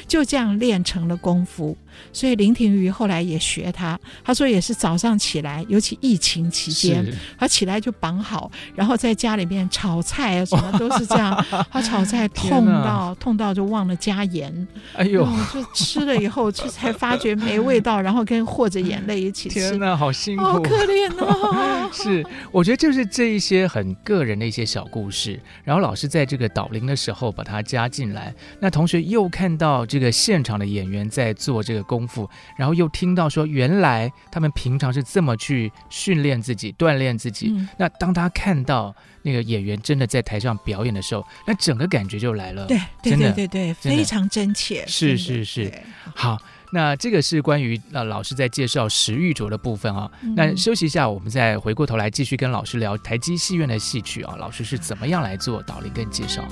[0.06, 1.76] 就这样练成了功夫。
[2.12, 7.04] 所以林庭瑜后来也学他，他说也是早上起来，尤其疫情期间，
[7.36, 11.44] 他起来就绑好，然后在家里面炒菜啊，什么都是这样。
[11.72, 19.58] 他炒菜痛到痛到就忘了加盐，哎呦，就吃了以后就才发觉没味道，然后跟和着眼泪一起吃。
[19.58, 21.90] 天哪，好辛苦，好可怜哦。
[21.92, 31.78] 是，我觉得就是这一些很个人的一些小故事，然后老师在这个导聆的时候把它加进来，那同学又看到这个现场的演员在做这个。
[31.88, 37.48] 功夫，然后又听到说，原来他们平常是这么去训练自己、锻炼自己。
[37.50, 42.66] 嗯、那当他看到那个演员真的在台上表演的时候，那整个感觉就来了。
[42.66, 44.84] 对，对，对，对，对，非常真切。
[44.86, 45.72] 是是是。
[46.14, 46.36] 好，
[46.72, 50.10] 那这个是关于呃老师在介绍石玉琢的部分啊。
[50.20, 54.36] 嗯、那休息一下，我们再回过头来继续跟老师聊台积戏院的戏曲啊。
[54.36, 56.46] 老师是怎么样来做导聆跟介绍？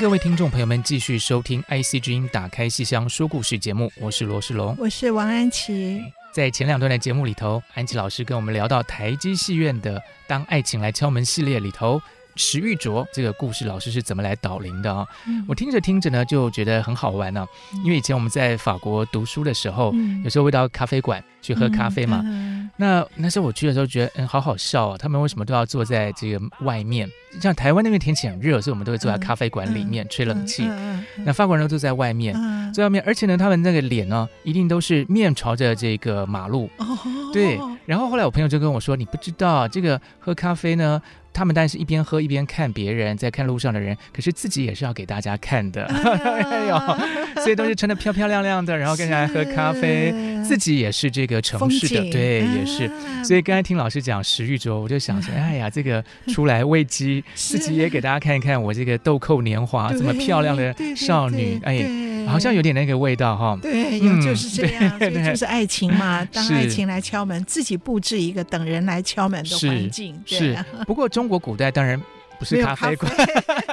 [0.00, 6.00] 各位听众朋友们，继续收听 IC 之音打开戏箱说故事节目，我是罗世龙，我是王安琪。
[6.32, 12.00] 在前两段的节目里头，安琪老师跟我们聊到台积戏院的《当爱情来敲门》系列里头，
[12.36, 15.04] 石玉卓这个故事，老师是怎么来导聆的啊？
[15.26, 17.48] 嗯、我听着听着呢，就觉得很好玩呢、啊。
[17.84, 22.22] 因为以前我们在法国读书的时候，嗯、有时候会到咖啡馆去喝咖啡嘛。
[22.80, 24.96] 那那时候我去的时候，觉得嗯，好好笑啊。
[24.96, 27.10] 他们为什么都要坐在这个外面？
[27.40, 30.64] 像台湾那边天气很热，所以我们都会坐在咖啡馆里面、嗯、吹冷气。
[30.64, 36.70] 嗯嗯、那法国人都坐在外面，嗯、坐在外面，而且呢，他们那个脸呢，一定都是面朝着这个马路。
[36.78, 36.86] 哦、
[37.32, 37.58] 对。
[37.84, 41.02] 然后后来我朋友就跟我说：“你不知道这个喝咖啡呢。”
[41.38, 46.76] 他们当然是一边喝一边看别人，在看路上的人，可是自己也是要给大家看的，哎 呦，
[47.42, 52.90] 所以都是穿的漂漂亮亮的，然后跟人家喝咖啡，自己也是这个城市的，对，也是。
[53.22, 62.08] 所以刚才听老师讲石玉琢，我就想说，哎呀，这个出来喂鸡，自己也给大家看一看我这个豆蔻年华这么漂亮的少女，哎。
[62.28, 66.22] 好像有点那个味道哈，对，有就是这样， 就是爱情嘛。
[66.26, 70.14] 当爱情来敲门，自己布置一个等人来敲门的环境。
[70.26, 70.54] 是，
[70.86, 72.00] 不过中国古代当然
[72.38, 73.12] 不是咖啡馆，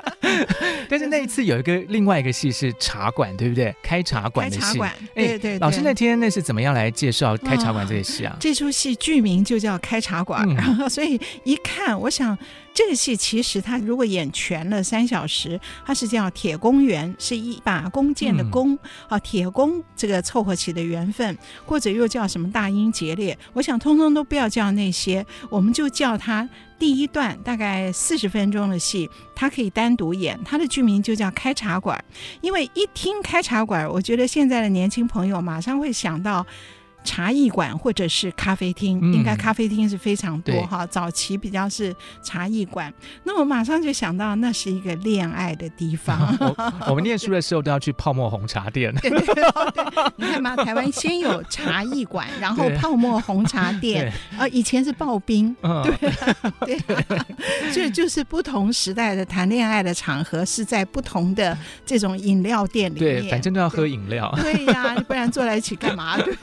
[0.90, 3.74] 但是那一次有一个另外一个戏是茶馆，对不对？
[3.82, 4.80] 开茶馆的戏。
[5.14, 5.60] 对对。
[5.60, 8.36] 老师那天那是怎么样来介绍开茶馆这个戏啊？
[8.42, 12.38] 这出戏剧名就叫开茶馆，然后 所以一看，我想。
[12.78, 32.04] 这个戏其实它如果演全了三小时，它是叫《铁公缘》，是一把弓箭的弓，嗯、啊，铁弓这个凑合起的缘分，或者又叫什么大英节烈，我想通通都不要叫那些，我们就叫它第一段大概四十分钟的戏，他可以单独演，他的剧名就叫《开茶馆》，
[32.42, 36.46] 因为一听开茶馆，我觉得现在的年轻朋友马上会想到。
[37.06, 40.86] 茶艺馆或者是咖啡厅，嗯、应该咖啡厅是非常多哈。
[40.88, 46.36] 早期比较是茶艺馆，那我马上就想到那是一个恋爱的地方。
[46.42, 48.94] 我，我们念书的时候都要去泡沫红茶店。
[49.02, 49.44] 对，对，对，
[50.18, 55.84] 你看嘛，台湾先有茶艺馆，然后泡沫红茶店，呃，以前是刨冰，嗯、
[56.62, 63.22] 对对，所以就是不同时代的谈恋爱的场合是在不同的这种饮料店里面。
[63.22, 64.34] 对，反正都要喝饮料。
[64.42, 66.18] 对呀、啊，不然坐在一起干嘛？
[66.18, 66.36] 对。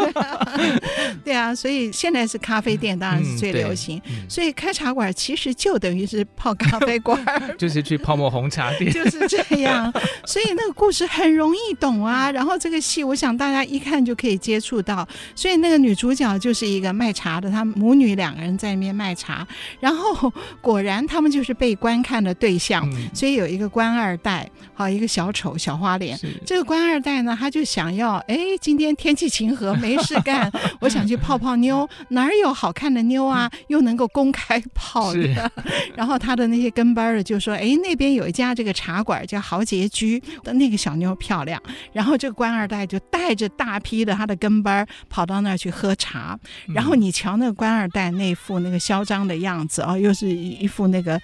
[1.24, 3.98] 对啊，所以现在是咖啡店，当然是最流行。
[4.06, 7.22] 嗯嗯、所以开茶馆其实就等于是泡咖啡 馆，
[7.58, 9.92] 就是去泡沫红茶店，就是这样。
[10.26, 12.30] 所以那个故事很容易懂啊。
[12.32, 15.06] 然后这个戏，我想大家一看就可以接触到。
[15.34, 19.46] 所以那个女主角就是一个卖茶的，她母女两个人在那边卖茶。
[19.80, 22.88] 然后果然他们就是被观看的对象。
[22.92, 26.18] 嗯、所以有一个官二代，好一个小丑小花脸。
[26.44, 30.41] 这个官二代呢，他就想要，哎，今天天气晴和，没事干。
[30.80, 33.50] 我想去泡泡妞，哪儿有好看的妞啊？
[33.68, 35.50] 又能够公开泡的。
[35.94, 41.60] 然后他的那些跟班的就说：“哎，那边有一家这个茶馆叫豪杰居的那个小妞漂亮。”
[41.92, 46.38] 然后这个官二代就带着大批的他的跟班跑到那儿去喝茶。
[46.74, 51.20] 然后你瞧那个官二代那副那个嚣张的样子啊，又是一副那个。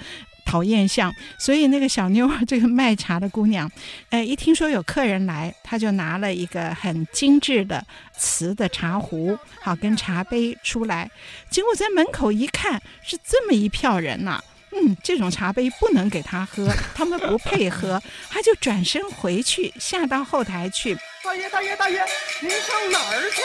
[0.48, 3.70] 讨厌相，所以那个小妞儿 这个卖茶的姑娘，
[4.08, 7.84] 呃，一听说有客人来，她就拿了一个很精致的
[8.16, 11.10] 瓷的茶壶，好跟茶杯出来，
[11.50, 14.44] 结果在门口一看，是这么一票人呐、啊。
[14.70, 20.96] 嗯，这种茶杯不能给他喝， 他们不配喝，他就转身回去，下到后台去。
[21.22, 22.00] 大爷，大爷，大爷，
[22.40, 23.42] 您上哪儿去？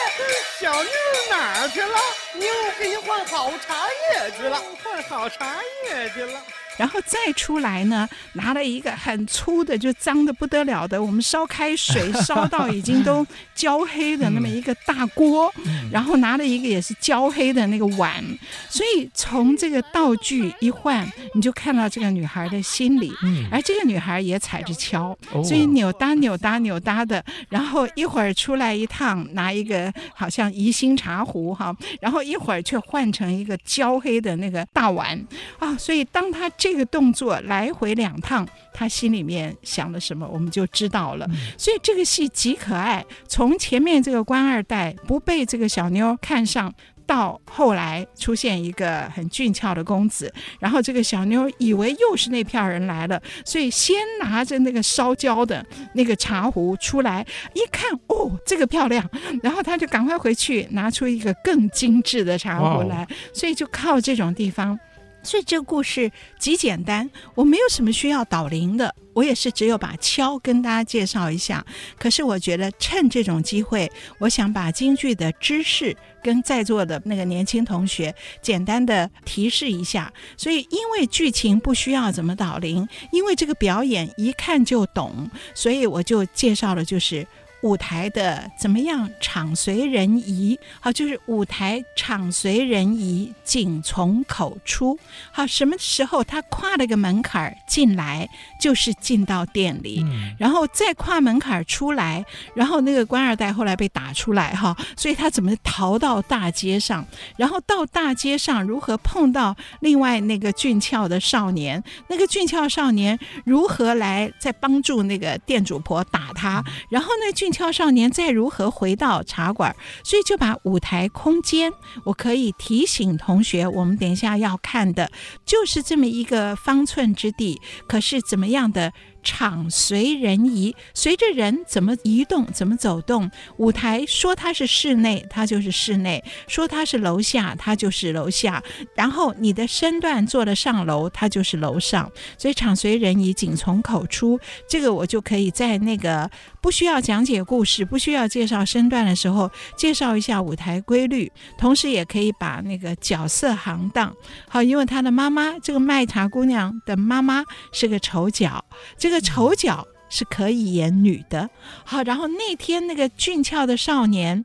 [0.64, 0.92] 小妞
[1.30, 1.98] 哪儿去了？
[2.36, 2.48] 妞
[2.80, 5.56] 给您换好茶叶去了，换好茶
[5.90, 6.42] 叶去了。
[6.78, 15.54] 然后再出来呢，拿了一个很粗的，就脏的不得了的，我们烧开水 烧到已经都焦黑的那么一个大锅，
[15.92, 18.24] 然后拿了一个也是焦黑的那个碗，
[18.70, 23.12] 所以从这个道具一换，你就看到这个女孩的心里，
[23.52, 35.24] 而这个女孩也踩着跷，所以扭搭扭搭扭搭的，然后一会儿出来一趟拿一个好像宜兴茶壶哈，然后一会儿却换成一个焦黑的那个大碗。
[35.60, 36.50] 啊，所以当她。
[36.64, 41.28] 这个动作来回两趟，他心里面想了什么，我们就知道了。
[41.58, 46.74] 所以这个戏极可爱，从前面这个官二代不被这个小妞看上，
[47.06, 59.06] 到后来出现一个很俊俏的公子，然后这个小妞以为又是那票人来了，所以先拿着那个烧焦的那个茶壶出来，一看哦，这个漂亮，
[59.44, 64.80] 然后他就赶快回去拿出一个更精致的茶壶来，所以就靠这种地方。
[65.24, 71.66] 所以这个故事极简单，我没有什么需要导灵的，我也是只有把敲跟大家介绍一下。
[71.98, 80.12] 可是我觉得趁这种机会，我想把京剧的知识跟在座的那个年轻同学简单的提示一下。
[80.36, 87.26] 所以因为剧情不需要怎么导灵，因为这个表演一看就懂，所以我就介绍了就是。
[87.64, 89.10] 舞台的怎么样？
[89.22, 95.00] 场随人移，好，就是舞台场随人移，景从口出。
[95.32, 107.06] 好，什么时候他跨了个门槛进来，就是进到店里，嗯、然后再跨门槛出来，然后那个官二代后来被打出来，哈，所以他怎么逃到大街上？
[107.38, 111.82] 然后到大街上如何碰到另外那个俊俏的少年？
[112.10, 116.62] 那个俊俏少年如何来再帮助那个店主婆打他？
[116.90, 117.53] 然后那俊。
[117.54, 119.74] 俏少年再如何回到茶馆？
[120.04, 121.72] 所以就把舞台空间，
[122.04, 125.12] 我可以提醒同学，我们等一下要看的，
[125.46, 127.62] 就是这么一个方寸之地。
[127.88, 128.92] 可是怎么样的？
[129.24, 133.32] 场随人移，随着人怎么移动，怎么走动。
[133.58, 138.62] 舞台说它是室内，它就是室内；说它是楼下，它就是楼下。
[138.96, 142.12] 然后你的身段做了上楼，它就是楼上。
[142.38, 144.40] 所以场随人移，景从口出。
[144.68, 146.30] 这个我就可以在那个
[146.62, 154.14] 不需要讲解故事、不需要介绍身段的时候，介绍一下舞台规律，同时也可以把那个角色行当
[154.50, 158.64] 好，因为他的妈妈，这个卖茶姑娘的妈妈是个丑角，
[158.98, 159.13] 这个。
[159.14, 161.48] 这个丑角是可以演女的，
[161.86, 164.44] 好，然后那天那个俊俏的少年，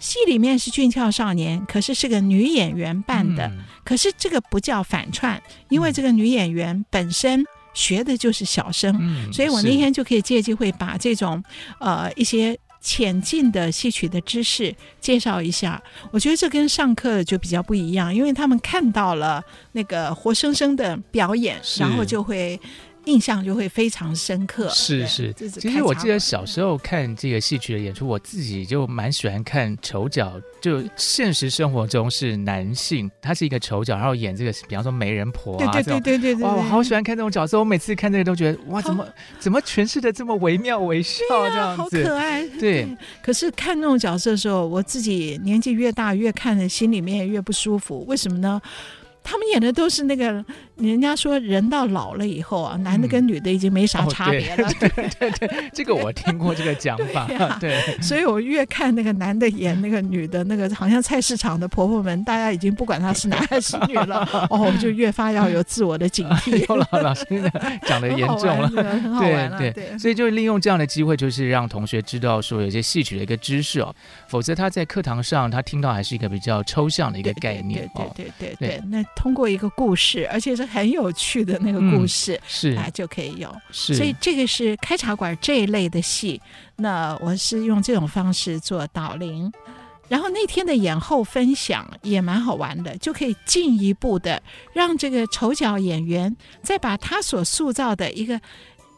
[0.00, 11.40] 戏里面是俊俏少年，可是是个女演员扮的，嗯、可是这个不叫反串，因为这个女演员本身学的就是小生，嗯、所以我那天就可以借机会把这种
[11.78, 15.80] 呃一些浅近的戏曲的知识介绍一下。
[16.10, 22.60] 我觉得这跟上课就比较不一样，因为他们看到了那个活生生的表演，然后就会。
[23.06, 24.68] 印象就会非常深刻。
[24.68, 30.40] 是是，其实我记得小时候看这个戏曲的演出，我自己就蛮喜欢看丑角。
[30.60, 37.58] 就现实生活中是男性，他是一个丑角，然后演这个，比方说媒人婆啊，对对对对对，哇，我好喜欢看这种角色。
[37.58, 39.06] 我每次看这个都觉得，哇，怎么
[39.38, 42.46] 怎么诠释的这么惟妙惟肖，这样子，好可爱。
[42.58, 42.86] 对，
[43.22, 48.04] 可是看那种角色的时候，我自己年纪越大，越看的心里面越不舒服。
[48.04, 48.60] 为什么呢？
[49.22, 50.44] 他们演的都是那个。
[50.80, 54.68] 人家说人到老了以后啊，男的跟女的已经没啥差别了。
[54.80, 57.28] 对对对，这个我听过这个讲法。
[57.60, 64.26] 对，所以我越看那个男的演那个女的，那个好像菜市场的婆婆们，大家已经不管她是男还是女了。
[64.48, 66.64] 哦，我就越发要有自我的警惕。
[66.74, 67.24] 老老师
[67.86, 69.58] 讲的严重了，很好玩。
[69.58, 73.94] 对对，所以就利用这样的机会，就是让同学知道说有些戏曲的一个知识哦。
[74.28, 77.88] 否则他在课堂上他听到还是一个比较抽象的一个概念。
[77.94, 80.69] 对对对对对，那通过一个故事，而且是。
[80.72, 83.54] 很有趣的那个故事，嗯、是啊，就可以有。
[83.70, 86.40] 是，所以这个是开茶馆这一类的戏。
[86.76, 89.52] 那我是用这种方式做导聆，
[90.08, 98.40] 然后那天的演后分享也蛮好玩的，就可以进一步的让这个丑角演员再把他所塑造的一个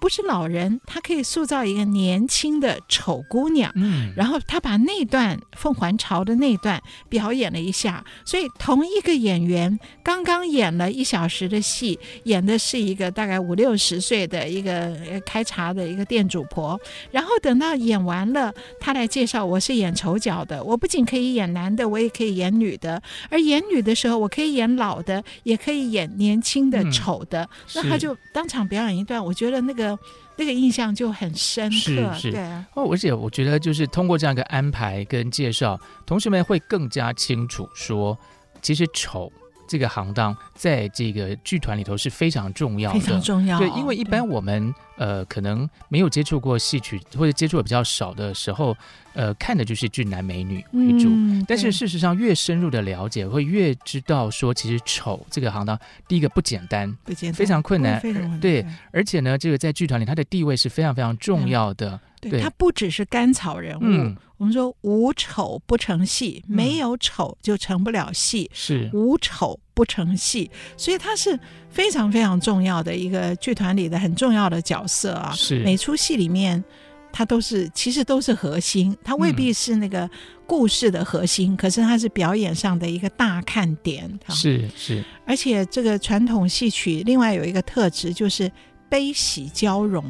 [0.03, 3.71] 不是老人，他可以塑造一个年轻的丑姑娘。
[3.77, 14.93] 嗯，然后他把那段凤还巢的那段表演了一下，所以同一个演员刚刚演了一小时的戏，演的是一个大概五六十岁的一个
[15.25, 16.77] 开茶的一个店主婆，
[17.13, 29.92] 然后等到演完了，他来介绍我是演丑角的，我不仅可以演男的，我也可以演女的，而演女的时候，我可以演老的，也可以演年轻的丑的，嗯、那他就当场表演一段，我觉得那个。
[30.37, 32.41] 那个印象就很深刻，是是，对
[32.75, 38.19] 哦，而且我觉得就是通过这样一个安排跟介绍，同学们会更加清楚说，
[38.61, 39.33] 其实丑。
[39.69, 43.59] 这个行当在这个剧团里头是非常重要的，非常重要。
[43.59, 48.77] 对，因为一般我们呃可能没有接触过戏曲或者接触的比较少的时候，
[49.15, 51.09] 呃看的就是俊男美女为主。
[51.09, 58.01] 嗯、但是事实上越深入的了解，会越知道说，其实丑这个行当第一个不简单，不简单，非常困难。
[58.01, 62.01] 非常困难，对，而且呢，这个在剧团里它的地位是非常非常重要的。
[62.21, 63.81] 对，对，它不只是甘草人物。
[63.83, 68.51] 嗯我们说无丑不成戏，没有丑就成不了戏。
[68.53, 71.39] 是、嗯、无丑不成戏，所以它是
[71.71, 75.33] 非常非常重要的一个剧团里的很重要的角色啊。
[75.33, 76.65] 是每出戏里面，
[77.13, 80.09] 它都是其实都是核心，它未必是那个
[80.47, 84.11] 故事的核心，嗯、可是它是表演上的一个大看点。
[84.31, 88.51] 是是，而且这个传统戏曲另外有一个特质，就是
[88.89, 90.05] 悲喜交融，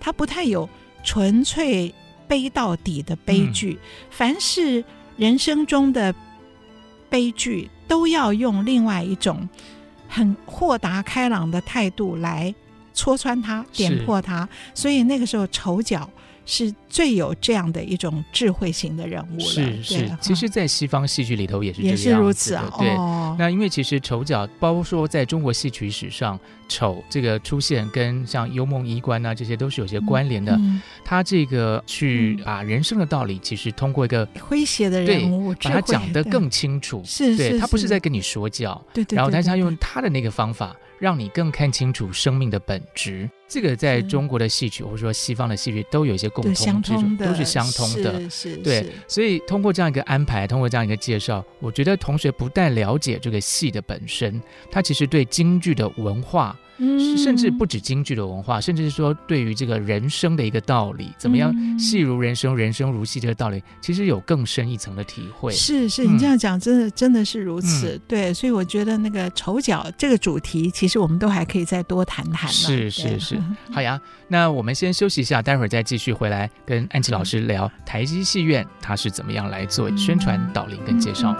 [0.00, 0.68] 它不太有
[1.04, 1.94] 纯粹。
[2.30, 4.84] 悲到底的悲剧，嗯、凡是
[5.16, 6.14] 人生中的
[7.08, 9.48] 悲剧，都要用另外一种
[10.06, 12.54] 很豁达开朗的态度来
[12.94, 14.48] 戳穿它、点破它。
[14.76, 16.08] 所以那个时候，丑角
[16.46, 19.44] 是最有这样的一种智慧型的人物了。
[19.44, 22.72] 是是，其实，在西方戏剧里头也是也是如此啊。
[22.78, 26.38] 对，哦、那因为其实丑角，包括说在中国戏曲史上。
[26.72, 30.56] 丑这个出现跟像幽梦衣冠啊，这些都是有些关联的。
[31.04, 37.02] 他这个去把人生的道理，其实通过一个诙谐的人物，把它讲得更清楚。
[37.04, 39.16] 是对，他不是在跟你说教，对对。
[39.16, 43.28] 然后，但是他用他的那个方法，让你更看清楚生命的本质。
[43.48, 48.30] 这个在中国的戏曲或者说西方的戏剧都有一些共通之处，都是相通的。
[48.30, 54.40] 是对，所以通过这样一个安排，通过这样一个介绍，我觉得同学不但了解这个戏的本身，
[54.70, 56.56] 他其实对京剧的文化。
[57.24, 65.52] 甚至不止京剧的文化，甚至是说对于这个人生的一个道理，怎么样戏如人生，人生如戏这个道理，其实有更深一层的体会。
[65.52, 67.94] 是是，你这样讲，真的真的是如此。
[67.94, 72.50] 嗯、对，所以我觉得那个丑角这个主题，其实我们都还可以再多谈谈。
[72.50, 73.38] 是是是，
[73.70, 74.00] 好呀。
[74.28, 81.34] 那我们先休息一下，待会儿再继续回来跟安琪老师聊台积戏院，它是怎么样来做宣传导聆跟介绍。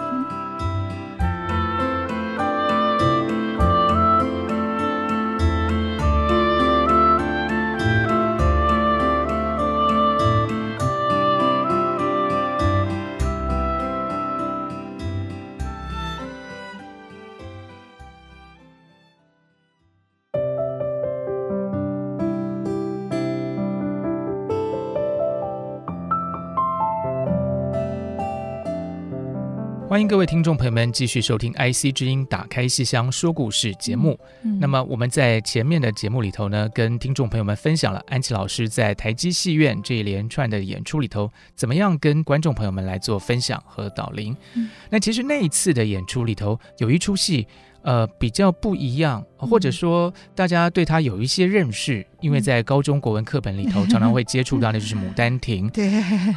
[29.91, 34.17] 欢迎各位听众朋友们继续收听《IC 之音》打开戏箱说故事节目。
[34.57, 44.33] 那么我们在前面的节目里头呢，跟听众朋友们分享了安琪老师在台积戏院这一连串的演出里头，怎么样跟观众朋友们来做分享和导聆。
[44.53, 47.45] 嗯、那其实那一次的演出里头，有一出戏。
[47.83, 55.89] 呃，比较不一样，或者说大家对他有一些认识，嗯、因为在高中国文课本里头常常会接触到，那就是《牡丹亭 》。对，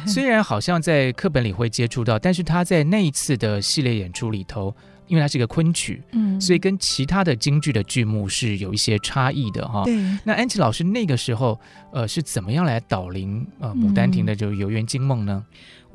[0.07, 4.75] 虽然好像在课本里会接触到，但是他在那一次的系列演出里头，
[5.07, 9.83] 因为它是一个昆曲，嗯，所以跟其他的京剧的剧目是有一些差异的哈。
[9.83, 11.59] 对，那安琪老师那个时候，
[11.93, 15.45] 呃，是怎么样来导聆呃《牡丹亭》的这个《游园惊梦》呢？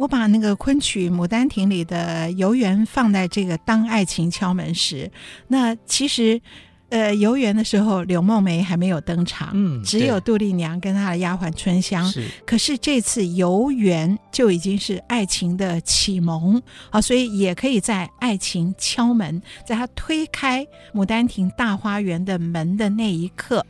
[0.01, 5.11] 我把那个昆曲《牡丹亭》里的游园放在这个当爱情敲门时，
[5.48, 6.40] 那其实，
[6.88, 12.03] 呃，游园的时候柳梦梅还没有登场，嗯，只有杜丽娘跟她的丫鬟春香。
[12.11, 23.66] 是，可是这次游园就已经是爱情的启蒙啊，所以也可以在爱情敲门，在她推开牡丹亭大花园的门的那一刻。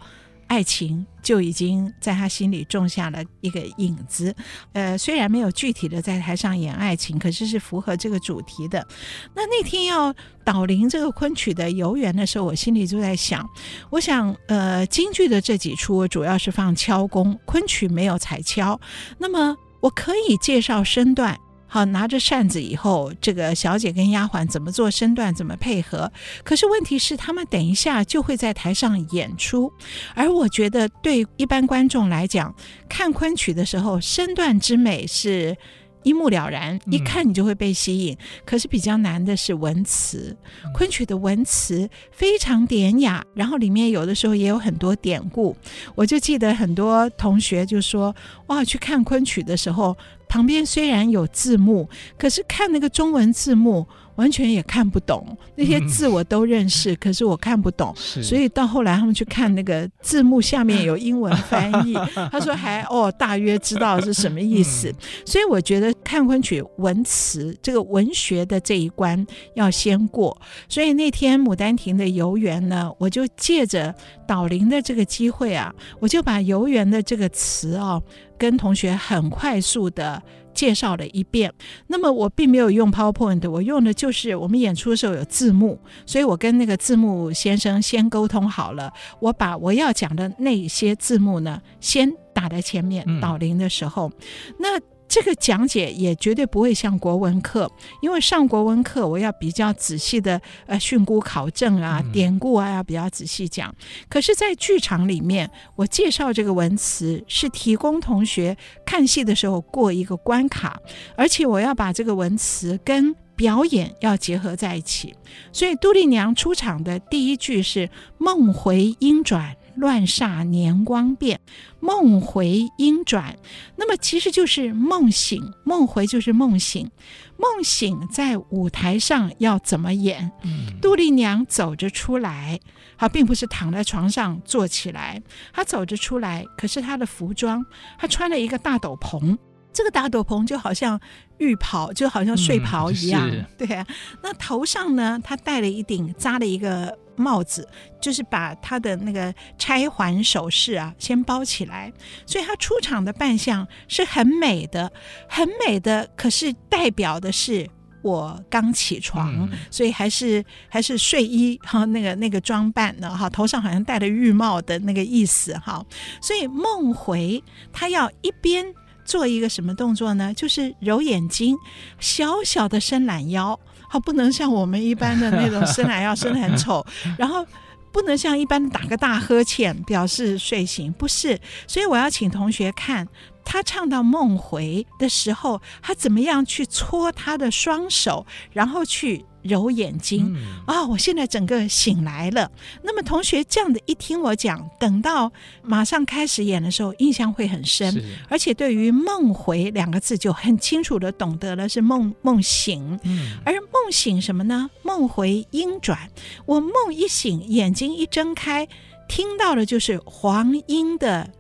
[0.50, 4.34] 爱情就已经在他心里种下了一个影子，
[4.72, 8.84] 呃，虽然没有具体的在台上演爱情，可是是符合这个主题的。
[9.32, 10.12] 那那天要
[10.44, 13.48] 导聆这个昆曲的游园的时候，我心里就在想，
[13.90, 18.80] 我想，呃，京剧的这几出主要是放敲功，昆曲没有彩敲，
[19.18, 21.38] 那么我可以介绍身段。
[21.72, 26.10] 好，拿着扇子以后，这个小姐跟丫鬟怎么做身段，怎么配合？
[26.42, 29.72] 可是问题是，他们等一下就会在台上演出，
[30.14, 32.52] 而我觉得对一般观众来讲，
[32.88, 35.56] 看昆曲的时候，身段之美是。
[36.02, 38.14] 一目了然，一看你就会被吸引。
[38.14, 40.36] 嗯、可是比较难的是文词，
[40.74, 45.56] 昆曲的文词非常典雅，然后里面有的时候也有很多典故。
[45.94, 48.14] 我就记得很多同学就说
[48.48, 49.96] ：“哇，去看昆曲的时候，
[50.28, 53.86] 旁边虽然有字幕，可是看那个中文字幕。”
[54.16, 61.94] 完全也看不懂那些字，我都认识，嗯、 可是我看不懂，所以到后来他们去看那个字幕下面有英文翻译，
[62.30, 64.88] 他说还哦，大约知道是什么意思。
[64.88, 64.94] 嗯、
[65.24, 70.36] 所以我觉得看昆曲文词这个文学的这一关要先过。
[70.68, 73.94] 所以那天《牡丹亭》的游园呢，我就借着
[74.26, 78.02] 导灵的这个机会啊，我就把游园的这个词哦，
[78.36, 80.22] 跟同学很快速的。
[80.54, 81.52] 介绍了一遍，
[81.86, 94.80] 那么我并没有用 PowerPoint，我用的就是我们演出的时候有字幕，所以我跟那个字幕先生先沟通好了，我把我要讲的那些字幕呢，先打在前面，导聆的时候，嗯、那。
[95.10, 97.68] 这个讲解也绝对不会像国文课，
[98.00, 103.74] 因为上国文课我要比较仔细的呃训诂考证啊，典故啊要比较仔细讲。
[104.08, 108.56] 可是，在剧场里面，我介绍这个文词是提供同学
[108.86, 110.80] 看戏的时候过一个关卡，
[111.16, 115.12] 而且我要把这个文词跟表演要结合在一起。
[115.52, 119.56] 所以杜丽娘出场的第一句是“梦回音转”。
[119.76, 121.40] 乱煞年光变，
[121.80, 123.36] 梦回音转，
[123.76, 126.90] 那么其实就是梦醒，梦回就是梦醒，
[127.36, 130.30] 梦醒在舞台上要怎么演？
[130.42, 132.60] 嗯、杜丽娘走着出来，
[132.98, 137.64] 她并不是躺在床上坐起来，她走着出来，可是她的服装，
[137.98, 139.36] 她穿了一个大斗篷，
[139.72, 141.00] 这个大斗篷就好像
[141.38, 143.86] 浴袍，就好像睡袍一样，嗯、对啊。
[144.22, 146.98] 那头上呢，她戴了一顶，扎了一个。
[147.20, 147.68] 帽子
[148.00, 151.92] 就是把他的那个钗环首饰啊先包起来，
[152.26, 154.90] 所以他出场的扮相是很美的，
[155.28, 156.08] 很美的。
[156.16, 157.68] 可是代表的是
[158.02, 165.84] 我刚起床，嗯、所以还是还是睡衣哈，那个那个装扮呢哈，头上好像戴了浴帽的那个意思哈。
[166.22, 168.64] 所以梦回他要一边
[169.04, 170.32] 做一个什么动作呢？
[170.32, 171.56] 就是揉眼睛，
[171.98, 173.60] 小小的伸懒腰。
[173.92, 176.86] 好，不能像我们一般的那种 生来要生得很丑，
[177.18, 177.44] 然后
[177.90, 181.36] 不能像一般打个大呵欠表示睡醒，不是。
[181.66, 183.08] 所以我要请同学看
[183.50, 189.24] 他唱到梦回的时候，他怎么样去搓他的双手，然后去。
[189.42, 190.36] 揉眼睛
[190.66, 190.88] 啊、哦！
[190.88, 192.50] 我现在整个醒来了。
[192.82, 195.32] 那么同学这样的一听我讲，等到
[195.62, 203.00] 马上开始演的时候，印象会很深，而且对于“梦回”两个字就很清楚的懂得了是梦梦醒。
[203.04, 204.68] 嗯，而梦醒什么呢？
[204.82, 206.10] 梦回音转。
[206.44, 208.68] 我梦一醒，眼睛一睁开，
[209.08, 211.30] 听到的就是黄莺的。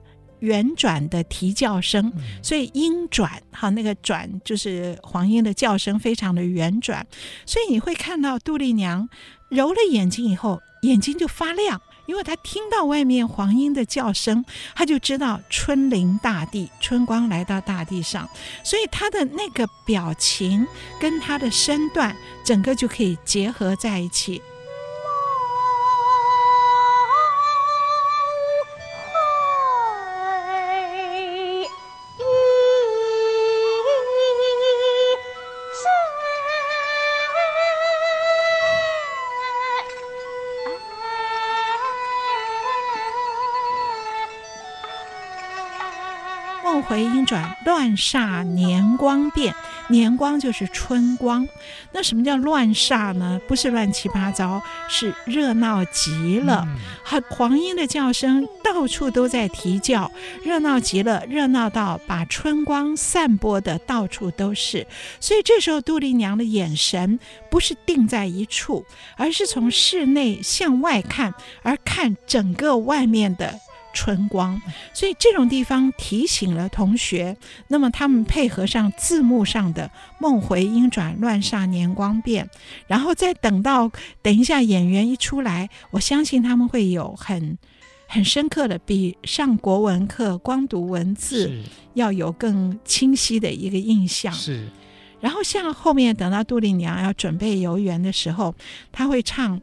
[0.40, 2.12] 圆转的啼叫声，
[2.42, 7.06] 所以音转哈，那个转就是黄莺的叫声，非常的圆转。
[7.46, 9.08] 所以你会看到杜丽娘
[9.48, 18.28] 揉了眼睛以后，眼睛就发亮，因为她听到外面黄莺的叫声，她就知道春临大地，春光来到大地上。
[18.64, 20.66] 所以她的那个表情
[20.98, 24.40] 跟她的身段，整个就可以结合在一起。
[47.30, 49.54] 转，乱煞年光变，
[49.88, 51.46] 年光就是春光。
[51.92, 53.40] 那什么叫乱煞呢？
[53.46, 56.66] 不是乱七八糟，是热闹极了。
[57.04, 60.10] 好，黄莺的叫声到处都在啼叫，
[60.42, 64.84] 热闹极了，热闹到把春光散播的到处都是。
[65.20, 68.84] 所以这时候杜丽娘的眼神不是定在一处，
[69.16, 73.54] 而是从室内向外看，而看整个外面的。
[73.92, 74.60] 春光，
[74.92, 77.36] 所以这种地方提醒了同学。
[77.68, 82.48] 那么他们配合上字幕上的“梦回音转，乱煞年光变”，
[82.86, 83.90] 然后再等到
[84.22, 87.58] 等一下演员一出来，我相信他们会有很
[88.06, 91.50] 很深刻的，比上国文课光读文字
[91.94, 94.32] 要有更清晰的一个印象。
[94.32, 94.68] 是。
[95.20, 98.54] 然后像后面等到杜丽娘要准备游园的时候，
[98.92, 99.60] 他会唱。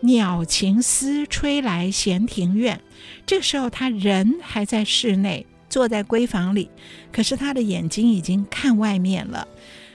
[0.00, 2.80] 鸟情丝吹来闲庭院，
[3.26, 6.70] 这个时候他人还在室内，坐在闺房里，
[7.12, 9.48] 可是他的眼睛已经看外面了。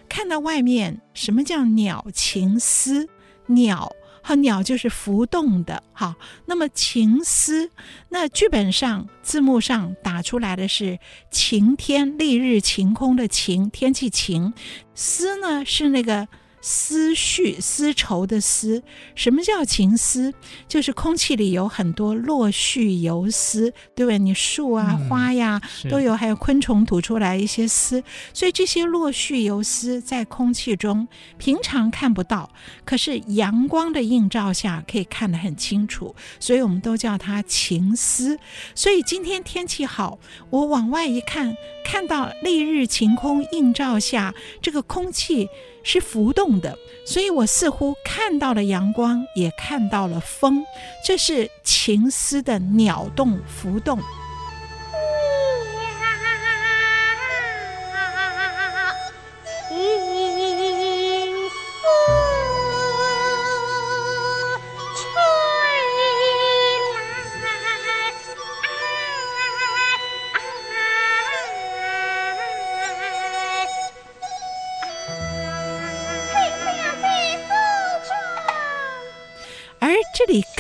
[0.10, 3.08] 看到外面什么叫鸟情思？
[3.48, 3.96] 鸟。
[4.26, 5.84] 和，鸟就是浮动的。
[5.92, 7.70] 好，那么情思，
[8.10, 10.98] 那剧本上字幕上打出来的是
[11.30, 14.54] 晴天、丽日、晴空的晴，天气晴。
[14.96, 16.28] 思呢是那个。
[16.66, 18.82] 思绪、丝绸的丝，
[19.16, 20.34] 什么叫情丝？
[20.66, 24.18] 就是空气里有很多落絮游丝，对不对？
[24.18, 28.02] 你树啊、嗯、花呀都有，还有昆虫吐出来一些丝，
[28.34, 31.06] 所以这些落絮游丝在空气中
[31.38, 32.50] 平常看不到，
[32.86, 38.40] 可是阳光的映照下可以看得很清楚，所以我们都叫它情丝。
[38.74, 40.18] 所以今天天气好，
[40.50, 41.54] 我往外一看，
[41.84, 45.50] 看到丽日晴空映照下，这个空气。
[45.84, 50.64] 是浮动的，所以我似乎看到了阳光，也看到了风，
[51.06, 54.00] 这是情思的鸟动浮动。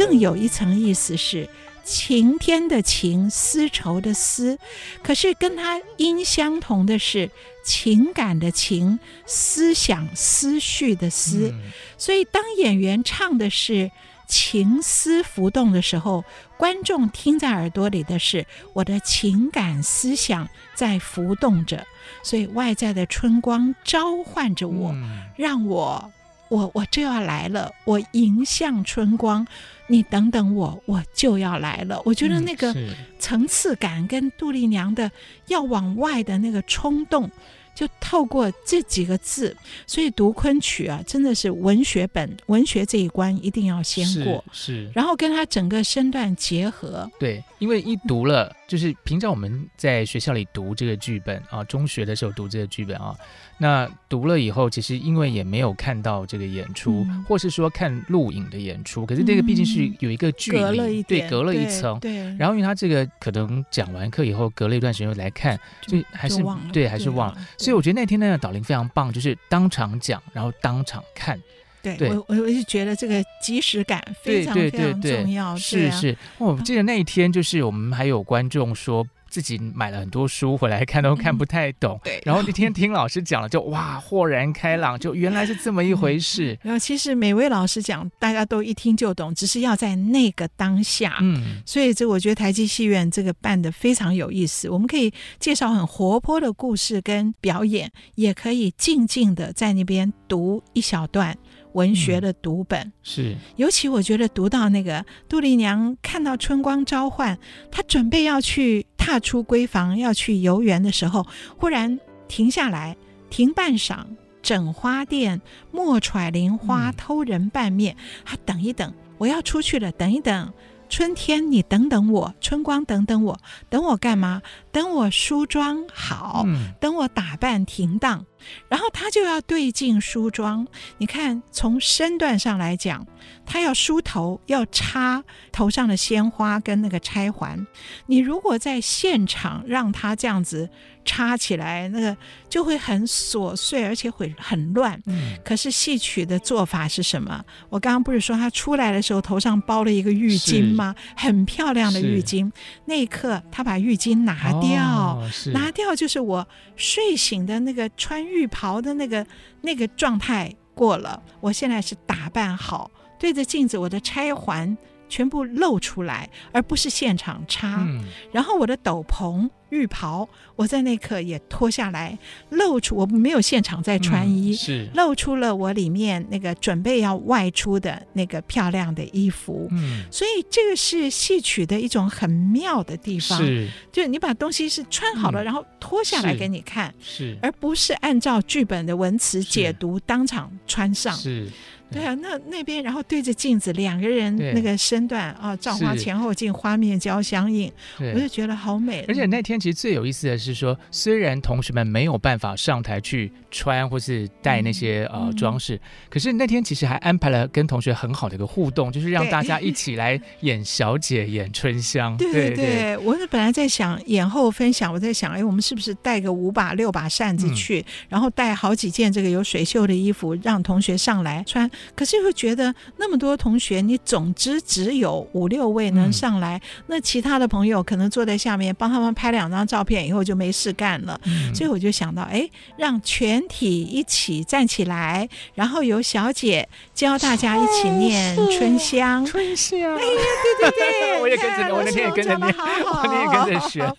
[0.05, 1.47] 更有一层意思是
[1.85, 4.57] 晴天的晴，丝绸的丝，
[5.01, 7.29] 可是跟它音相同的是
[7.63, 11.51] 情感的情，思想思绪的思。
[11.53, 13.91] 嗯、所以当演员唱的是
[14.27, 16.23] 情思浮动的时候，
[16.57, 21.85] 观众听在耳朵里的是我的情感思想在浮动着，
[22.23, 26.11] 所以外在的春光召唤着我，嗯、让我。
[26.53, 29.45] 我我就要来了，我迎向春光，
[29.87, 31.99] 你等等我，我就要来了。
[32.05, 32.71] 我觉得那个
[33.17, 35.09] 层次感跟杜丽娘的
[35.47, 37.29] 要往外的那个冲动。
[37.75, 47.09] 就透过这几个字，所以读昆曲啊，真的是文学本，文学这一关一定要先过，是，是然后跟他整个身段结合。
[47.19, 53.15] 对，因为一读了，就是平常我们在学校里读这个剧本啊，中学的时候读这个剧本啊，
[53.59, 62.11] 那读了以后，其实因为也没有看到这个演出，嗯、或是说看录影的演出，可是这个毕竟是有一个距离，对，隔了一层，对。
[62.13, 67.37] 对然后因为他这个可能讲完课以后，隔了一段时间又来看，就还是对，还是忘了。
[67.59, 71.39] 所以我觉得那天那个导聆非常棒，就是当场讲，然后当场看。
[71.83, 75.55] 对，对我我我就觉得这个即时感非常非常重要。
[75.55, 79.05] 是是，我记得那一天就是我们还有观众说。
[79.33, 81.99] 自己买了很多书回来看，都看不太懂。
[82.03, 86.55] 对，然后那天听老师讲了，就哇，豁然开朗，就原来是这么一回事。
[86.61, 91.17] 然后其实每位老师讲，大家都一听就懂，只是要在那个当下。
[91.21, 94.69] 嗯，所以这我觉得台积戏院这个办的非常有意思。
[94.69, 101.35] 我们可以介绍很活泼的故事跟表演，也可以静静的在那边读一小段。
[101.73, 107.37] 文学的读本、嗯、是，尤其我觉得读到那个杜丽娘看到春光召唤，
[107.71, 112.95] 她准备要去踏出闺房要去游园的时候，忽然停下来，
[113.29, 114.05] 停半晌，
[114.41, 117.95] 整花店，莫揣菱花，偷人半面。
[118.23, 120.53] 她、嗯、等一等，我要出去了，等一等。
[120.93, 123.39] 春天，你等等我；春光，等等我。
[123.67, 124.43] 等我干嘛？
[124.71, 128.23] 等我梳妆好，嗯、等我打扮停当。
[128.69, 130.67] 然后他就要对镜梳妆。
[130.99, 133.07] 你看，从身段上来讲，
[133.43, 137.65] 他要梳头，要插头上的鲜花跟那个钗环。
[138.05, 140.69] 你如果在现场让他这样子。
[141.05, 142.15] 插起来，那个
[142.49, 145.01] 就会很琐碎，而且会很乱。
[145.05, 147.43] 嗯，可是戏曲的做法是什么？
[147.69, 150.95] 我刚刚不是说他出来的时候头上包了一个浴巾吗？
[151.15, 152.51] 很漂亮的浴巾。
[152.85, 159.25] 那一刻，他把浴巾拿掉，哦、拿掉就是我睡醒的那个穿浴袍的那个
[159.61, 161.21] 那个状态过了。
[161.41, 162.89] 我现在是打扮好，
[163.19, 164.77] 对着镜子，我的钗环
[165.13, 167.85] 全部露出来，而不是现场插。
[167.87, 169.47] 嗯、然后我的斗篷。
[169.69, 172.15] 浴袍，我在那刻也脱下来，
[172.51, 179.67] 露出我没有现场在穿衣，嗯、是露出了我里面那个准备要外出的那个漂亮的衣服。
[179.71, 191.15] 嗯，所以这个是戏曲的一种很妙的地方，是，就你把东西是穿好了，嗯、然后脱下来给你看，是，而不是按照剧本的文词解读当场穿上。
[191.15, 191.47] 是。
[191.93, 199.05] 对啊，那那边然后对着镜子，两个人那个身段啊，照花前后镜，花面交相映，我就觉得好美。
[199.07, 205.79] 而且那天其实最有意思的是说，虽然同学们没有办法上台去穿或是戴那些呃装饰，
[206.09, 212.17] 可是那天其实还安排了跟同学很好的一个互动，就是让大家一起来演小姐、 演春香。
[212.17, 221.69] 对对对，我是本来在想演后分享，我在想，哎，我们是不是带个五把六把扇子去，然后带好几件这个有水袖的衣服，让同学上来穿。
[221.95, 231.19] 可是又觉得那么多同学，你总之只有五六位能上来，嗯、那其他的朋友可能坐在下面帮他们拍两张照片，以后就没事干了。
[231.25, 239.25] 嗯、所以我就想到，哎，让全体一起站起来，然后由小姐教大家一起念春香。
[239.25, 240.21] 春香，哎呀，
[240.59, 242.55] 对对对， 我也跟着，我那天也跟着念，
[242.85, 243.93] 我那天也跟着学。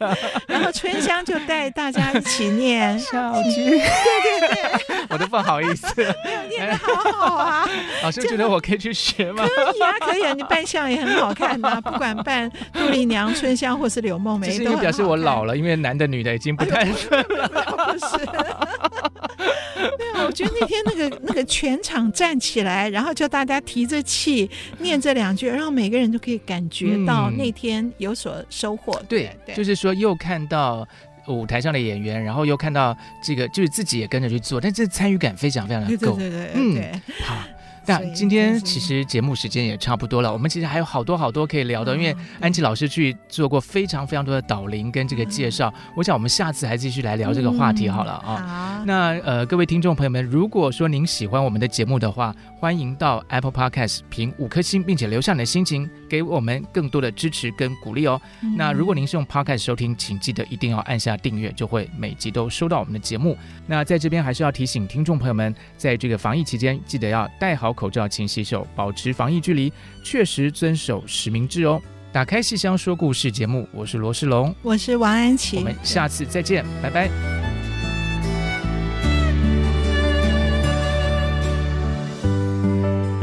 [0.46, 4.54] 然后春香就带大家一起念 小菊， 对对
[4.86, 5.94] 对，我都不好意思，
[6.48, 7.63] 念得好好啊。
[8.02, 9.44] 老师觉得我可以去学吗？
[9.46, 11.80] 可以啊，可以啊，你扮相也很好看呐、啊。
[11.84, 17.48] 不管扮杜丽娘、春香或是柳梦梅，都表示我老了，因为男的女的已经不太顺了。
[17.84, 28.92] 不是，对啊，我觉得那天那个那个全场站起来，然后叫大家提着气念这两句，然后每个人都可以感觉到那天有所收获。
[29.00, 30.86] 嗯、对，对，就是说又看到
[31.26, 36.14] 舞台上的演员，然后又看到这个，就是自己也跟着去做，但这参与感非常非常的够。
[36.16, 36.92] 对对对对，嗯，对
[37.24, 37.34] 好。
[37.86, 48.82] 那今天其实节目时间也差不多了，我们其实还有好多好多可以聊的，因为安琪老师去做过非常非常多的导聆跟这个介绍，我想我们下次还继续来聊这个话题好了啊。
[48.86, 58.20] 那呃，各位听众朋友们，如果说您喜欢我们的节目的话，欢迎到 Apple Podcast 评五颗星，并且留下你的心情，给我们更多的支持跟鼓励哦。
[58.56, 63.36] 那如果您是用 Podcast 收听，请记得一定要按下订阅，就会每集都收到我们的节目。
[63.66, 71.80] 那在这边还是要提醒听众朋友们，在这个防疫期间，记得要戴好口罩，勤洗手，保持防疫距离，确实遵守实名制哦。
[72.12, 77.53] 打开戏箱说故事节目，我是罗世龙，我是王安琪，我们下次再见，拜拜。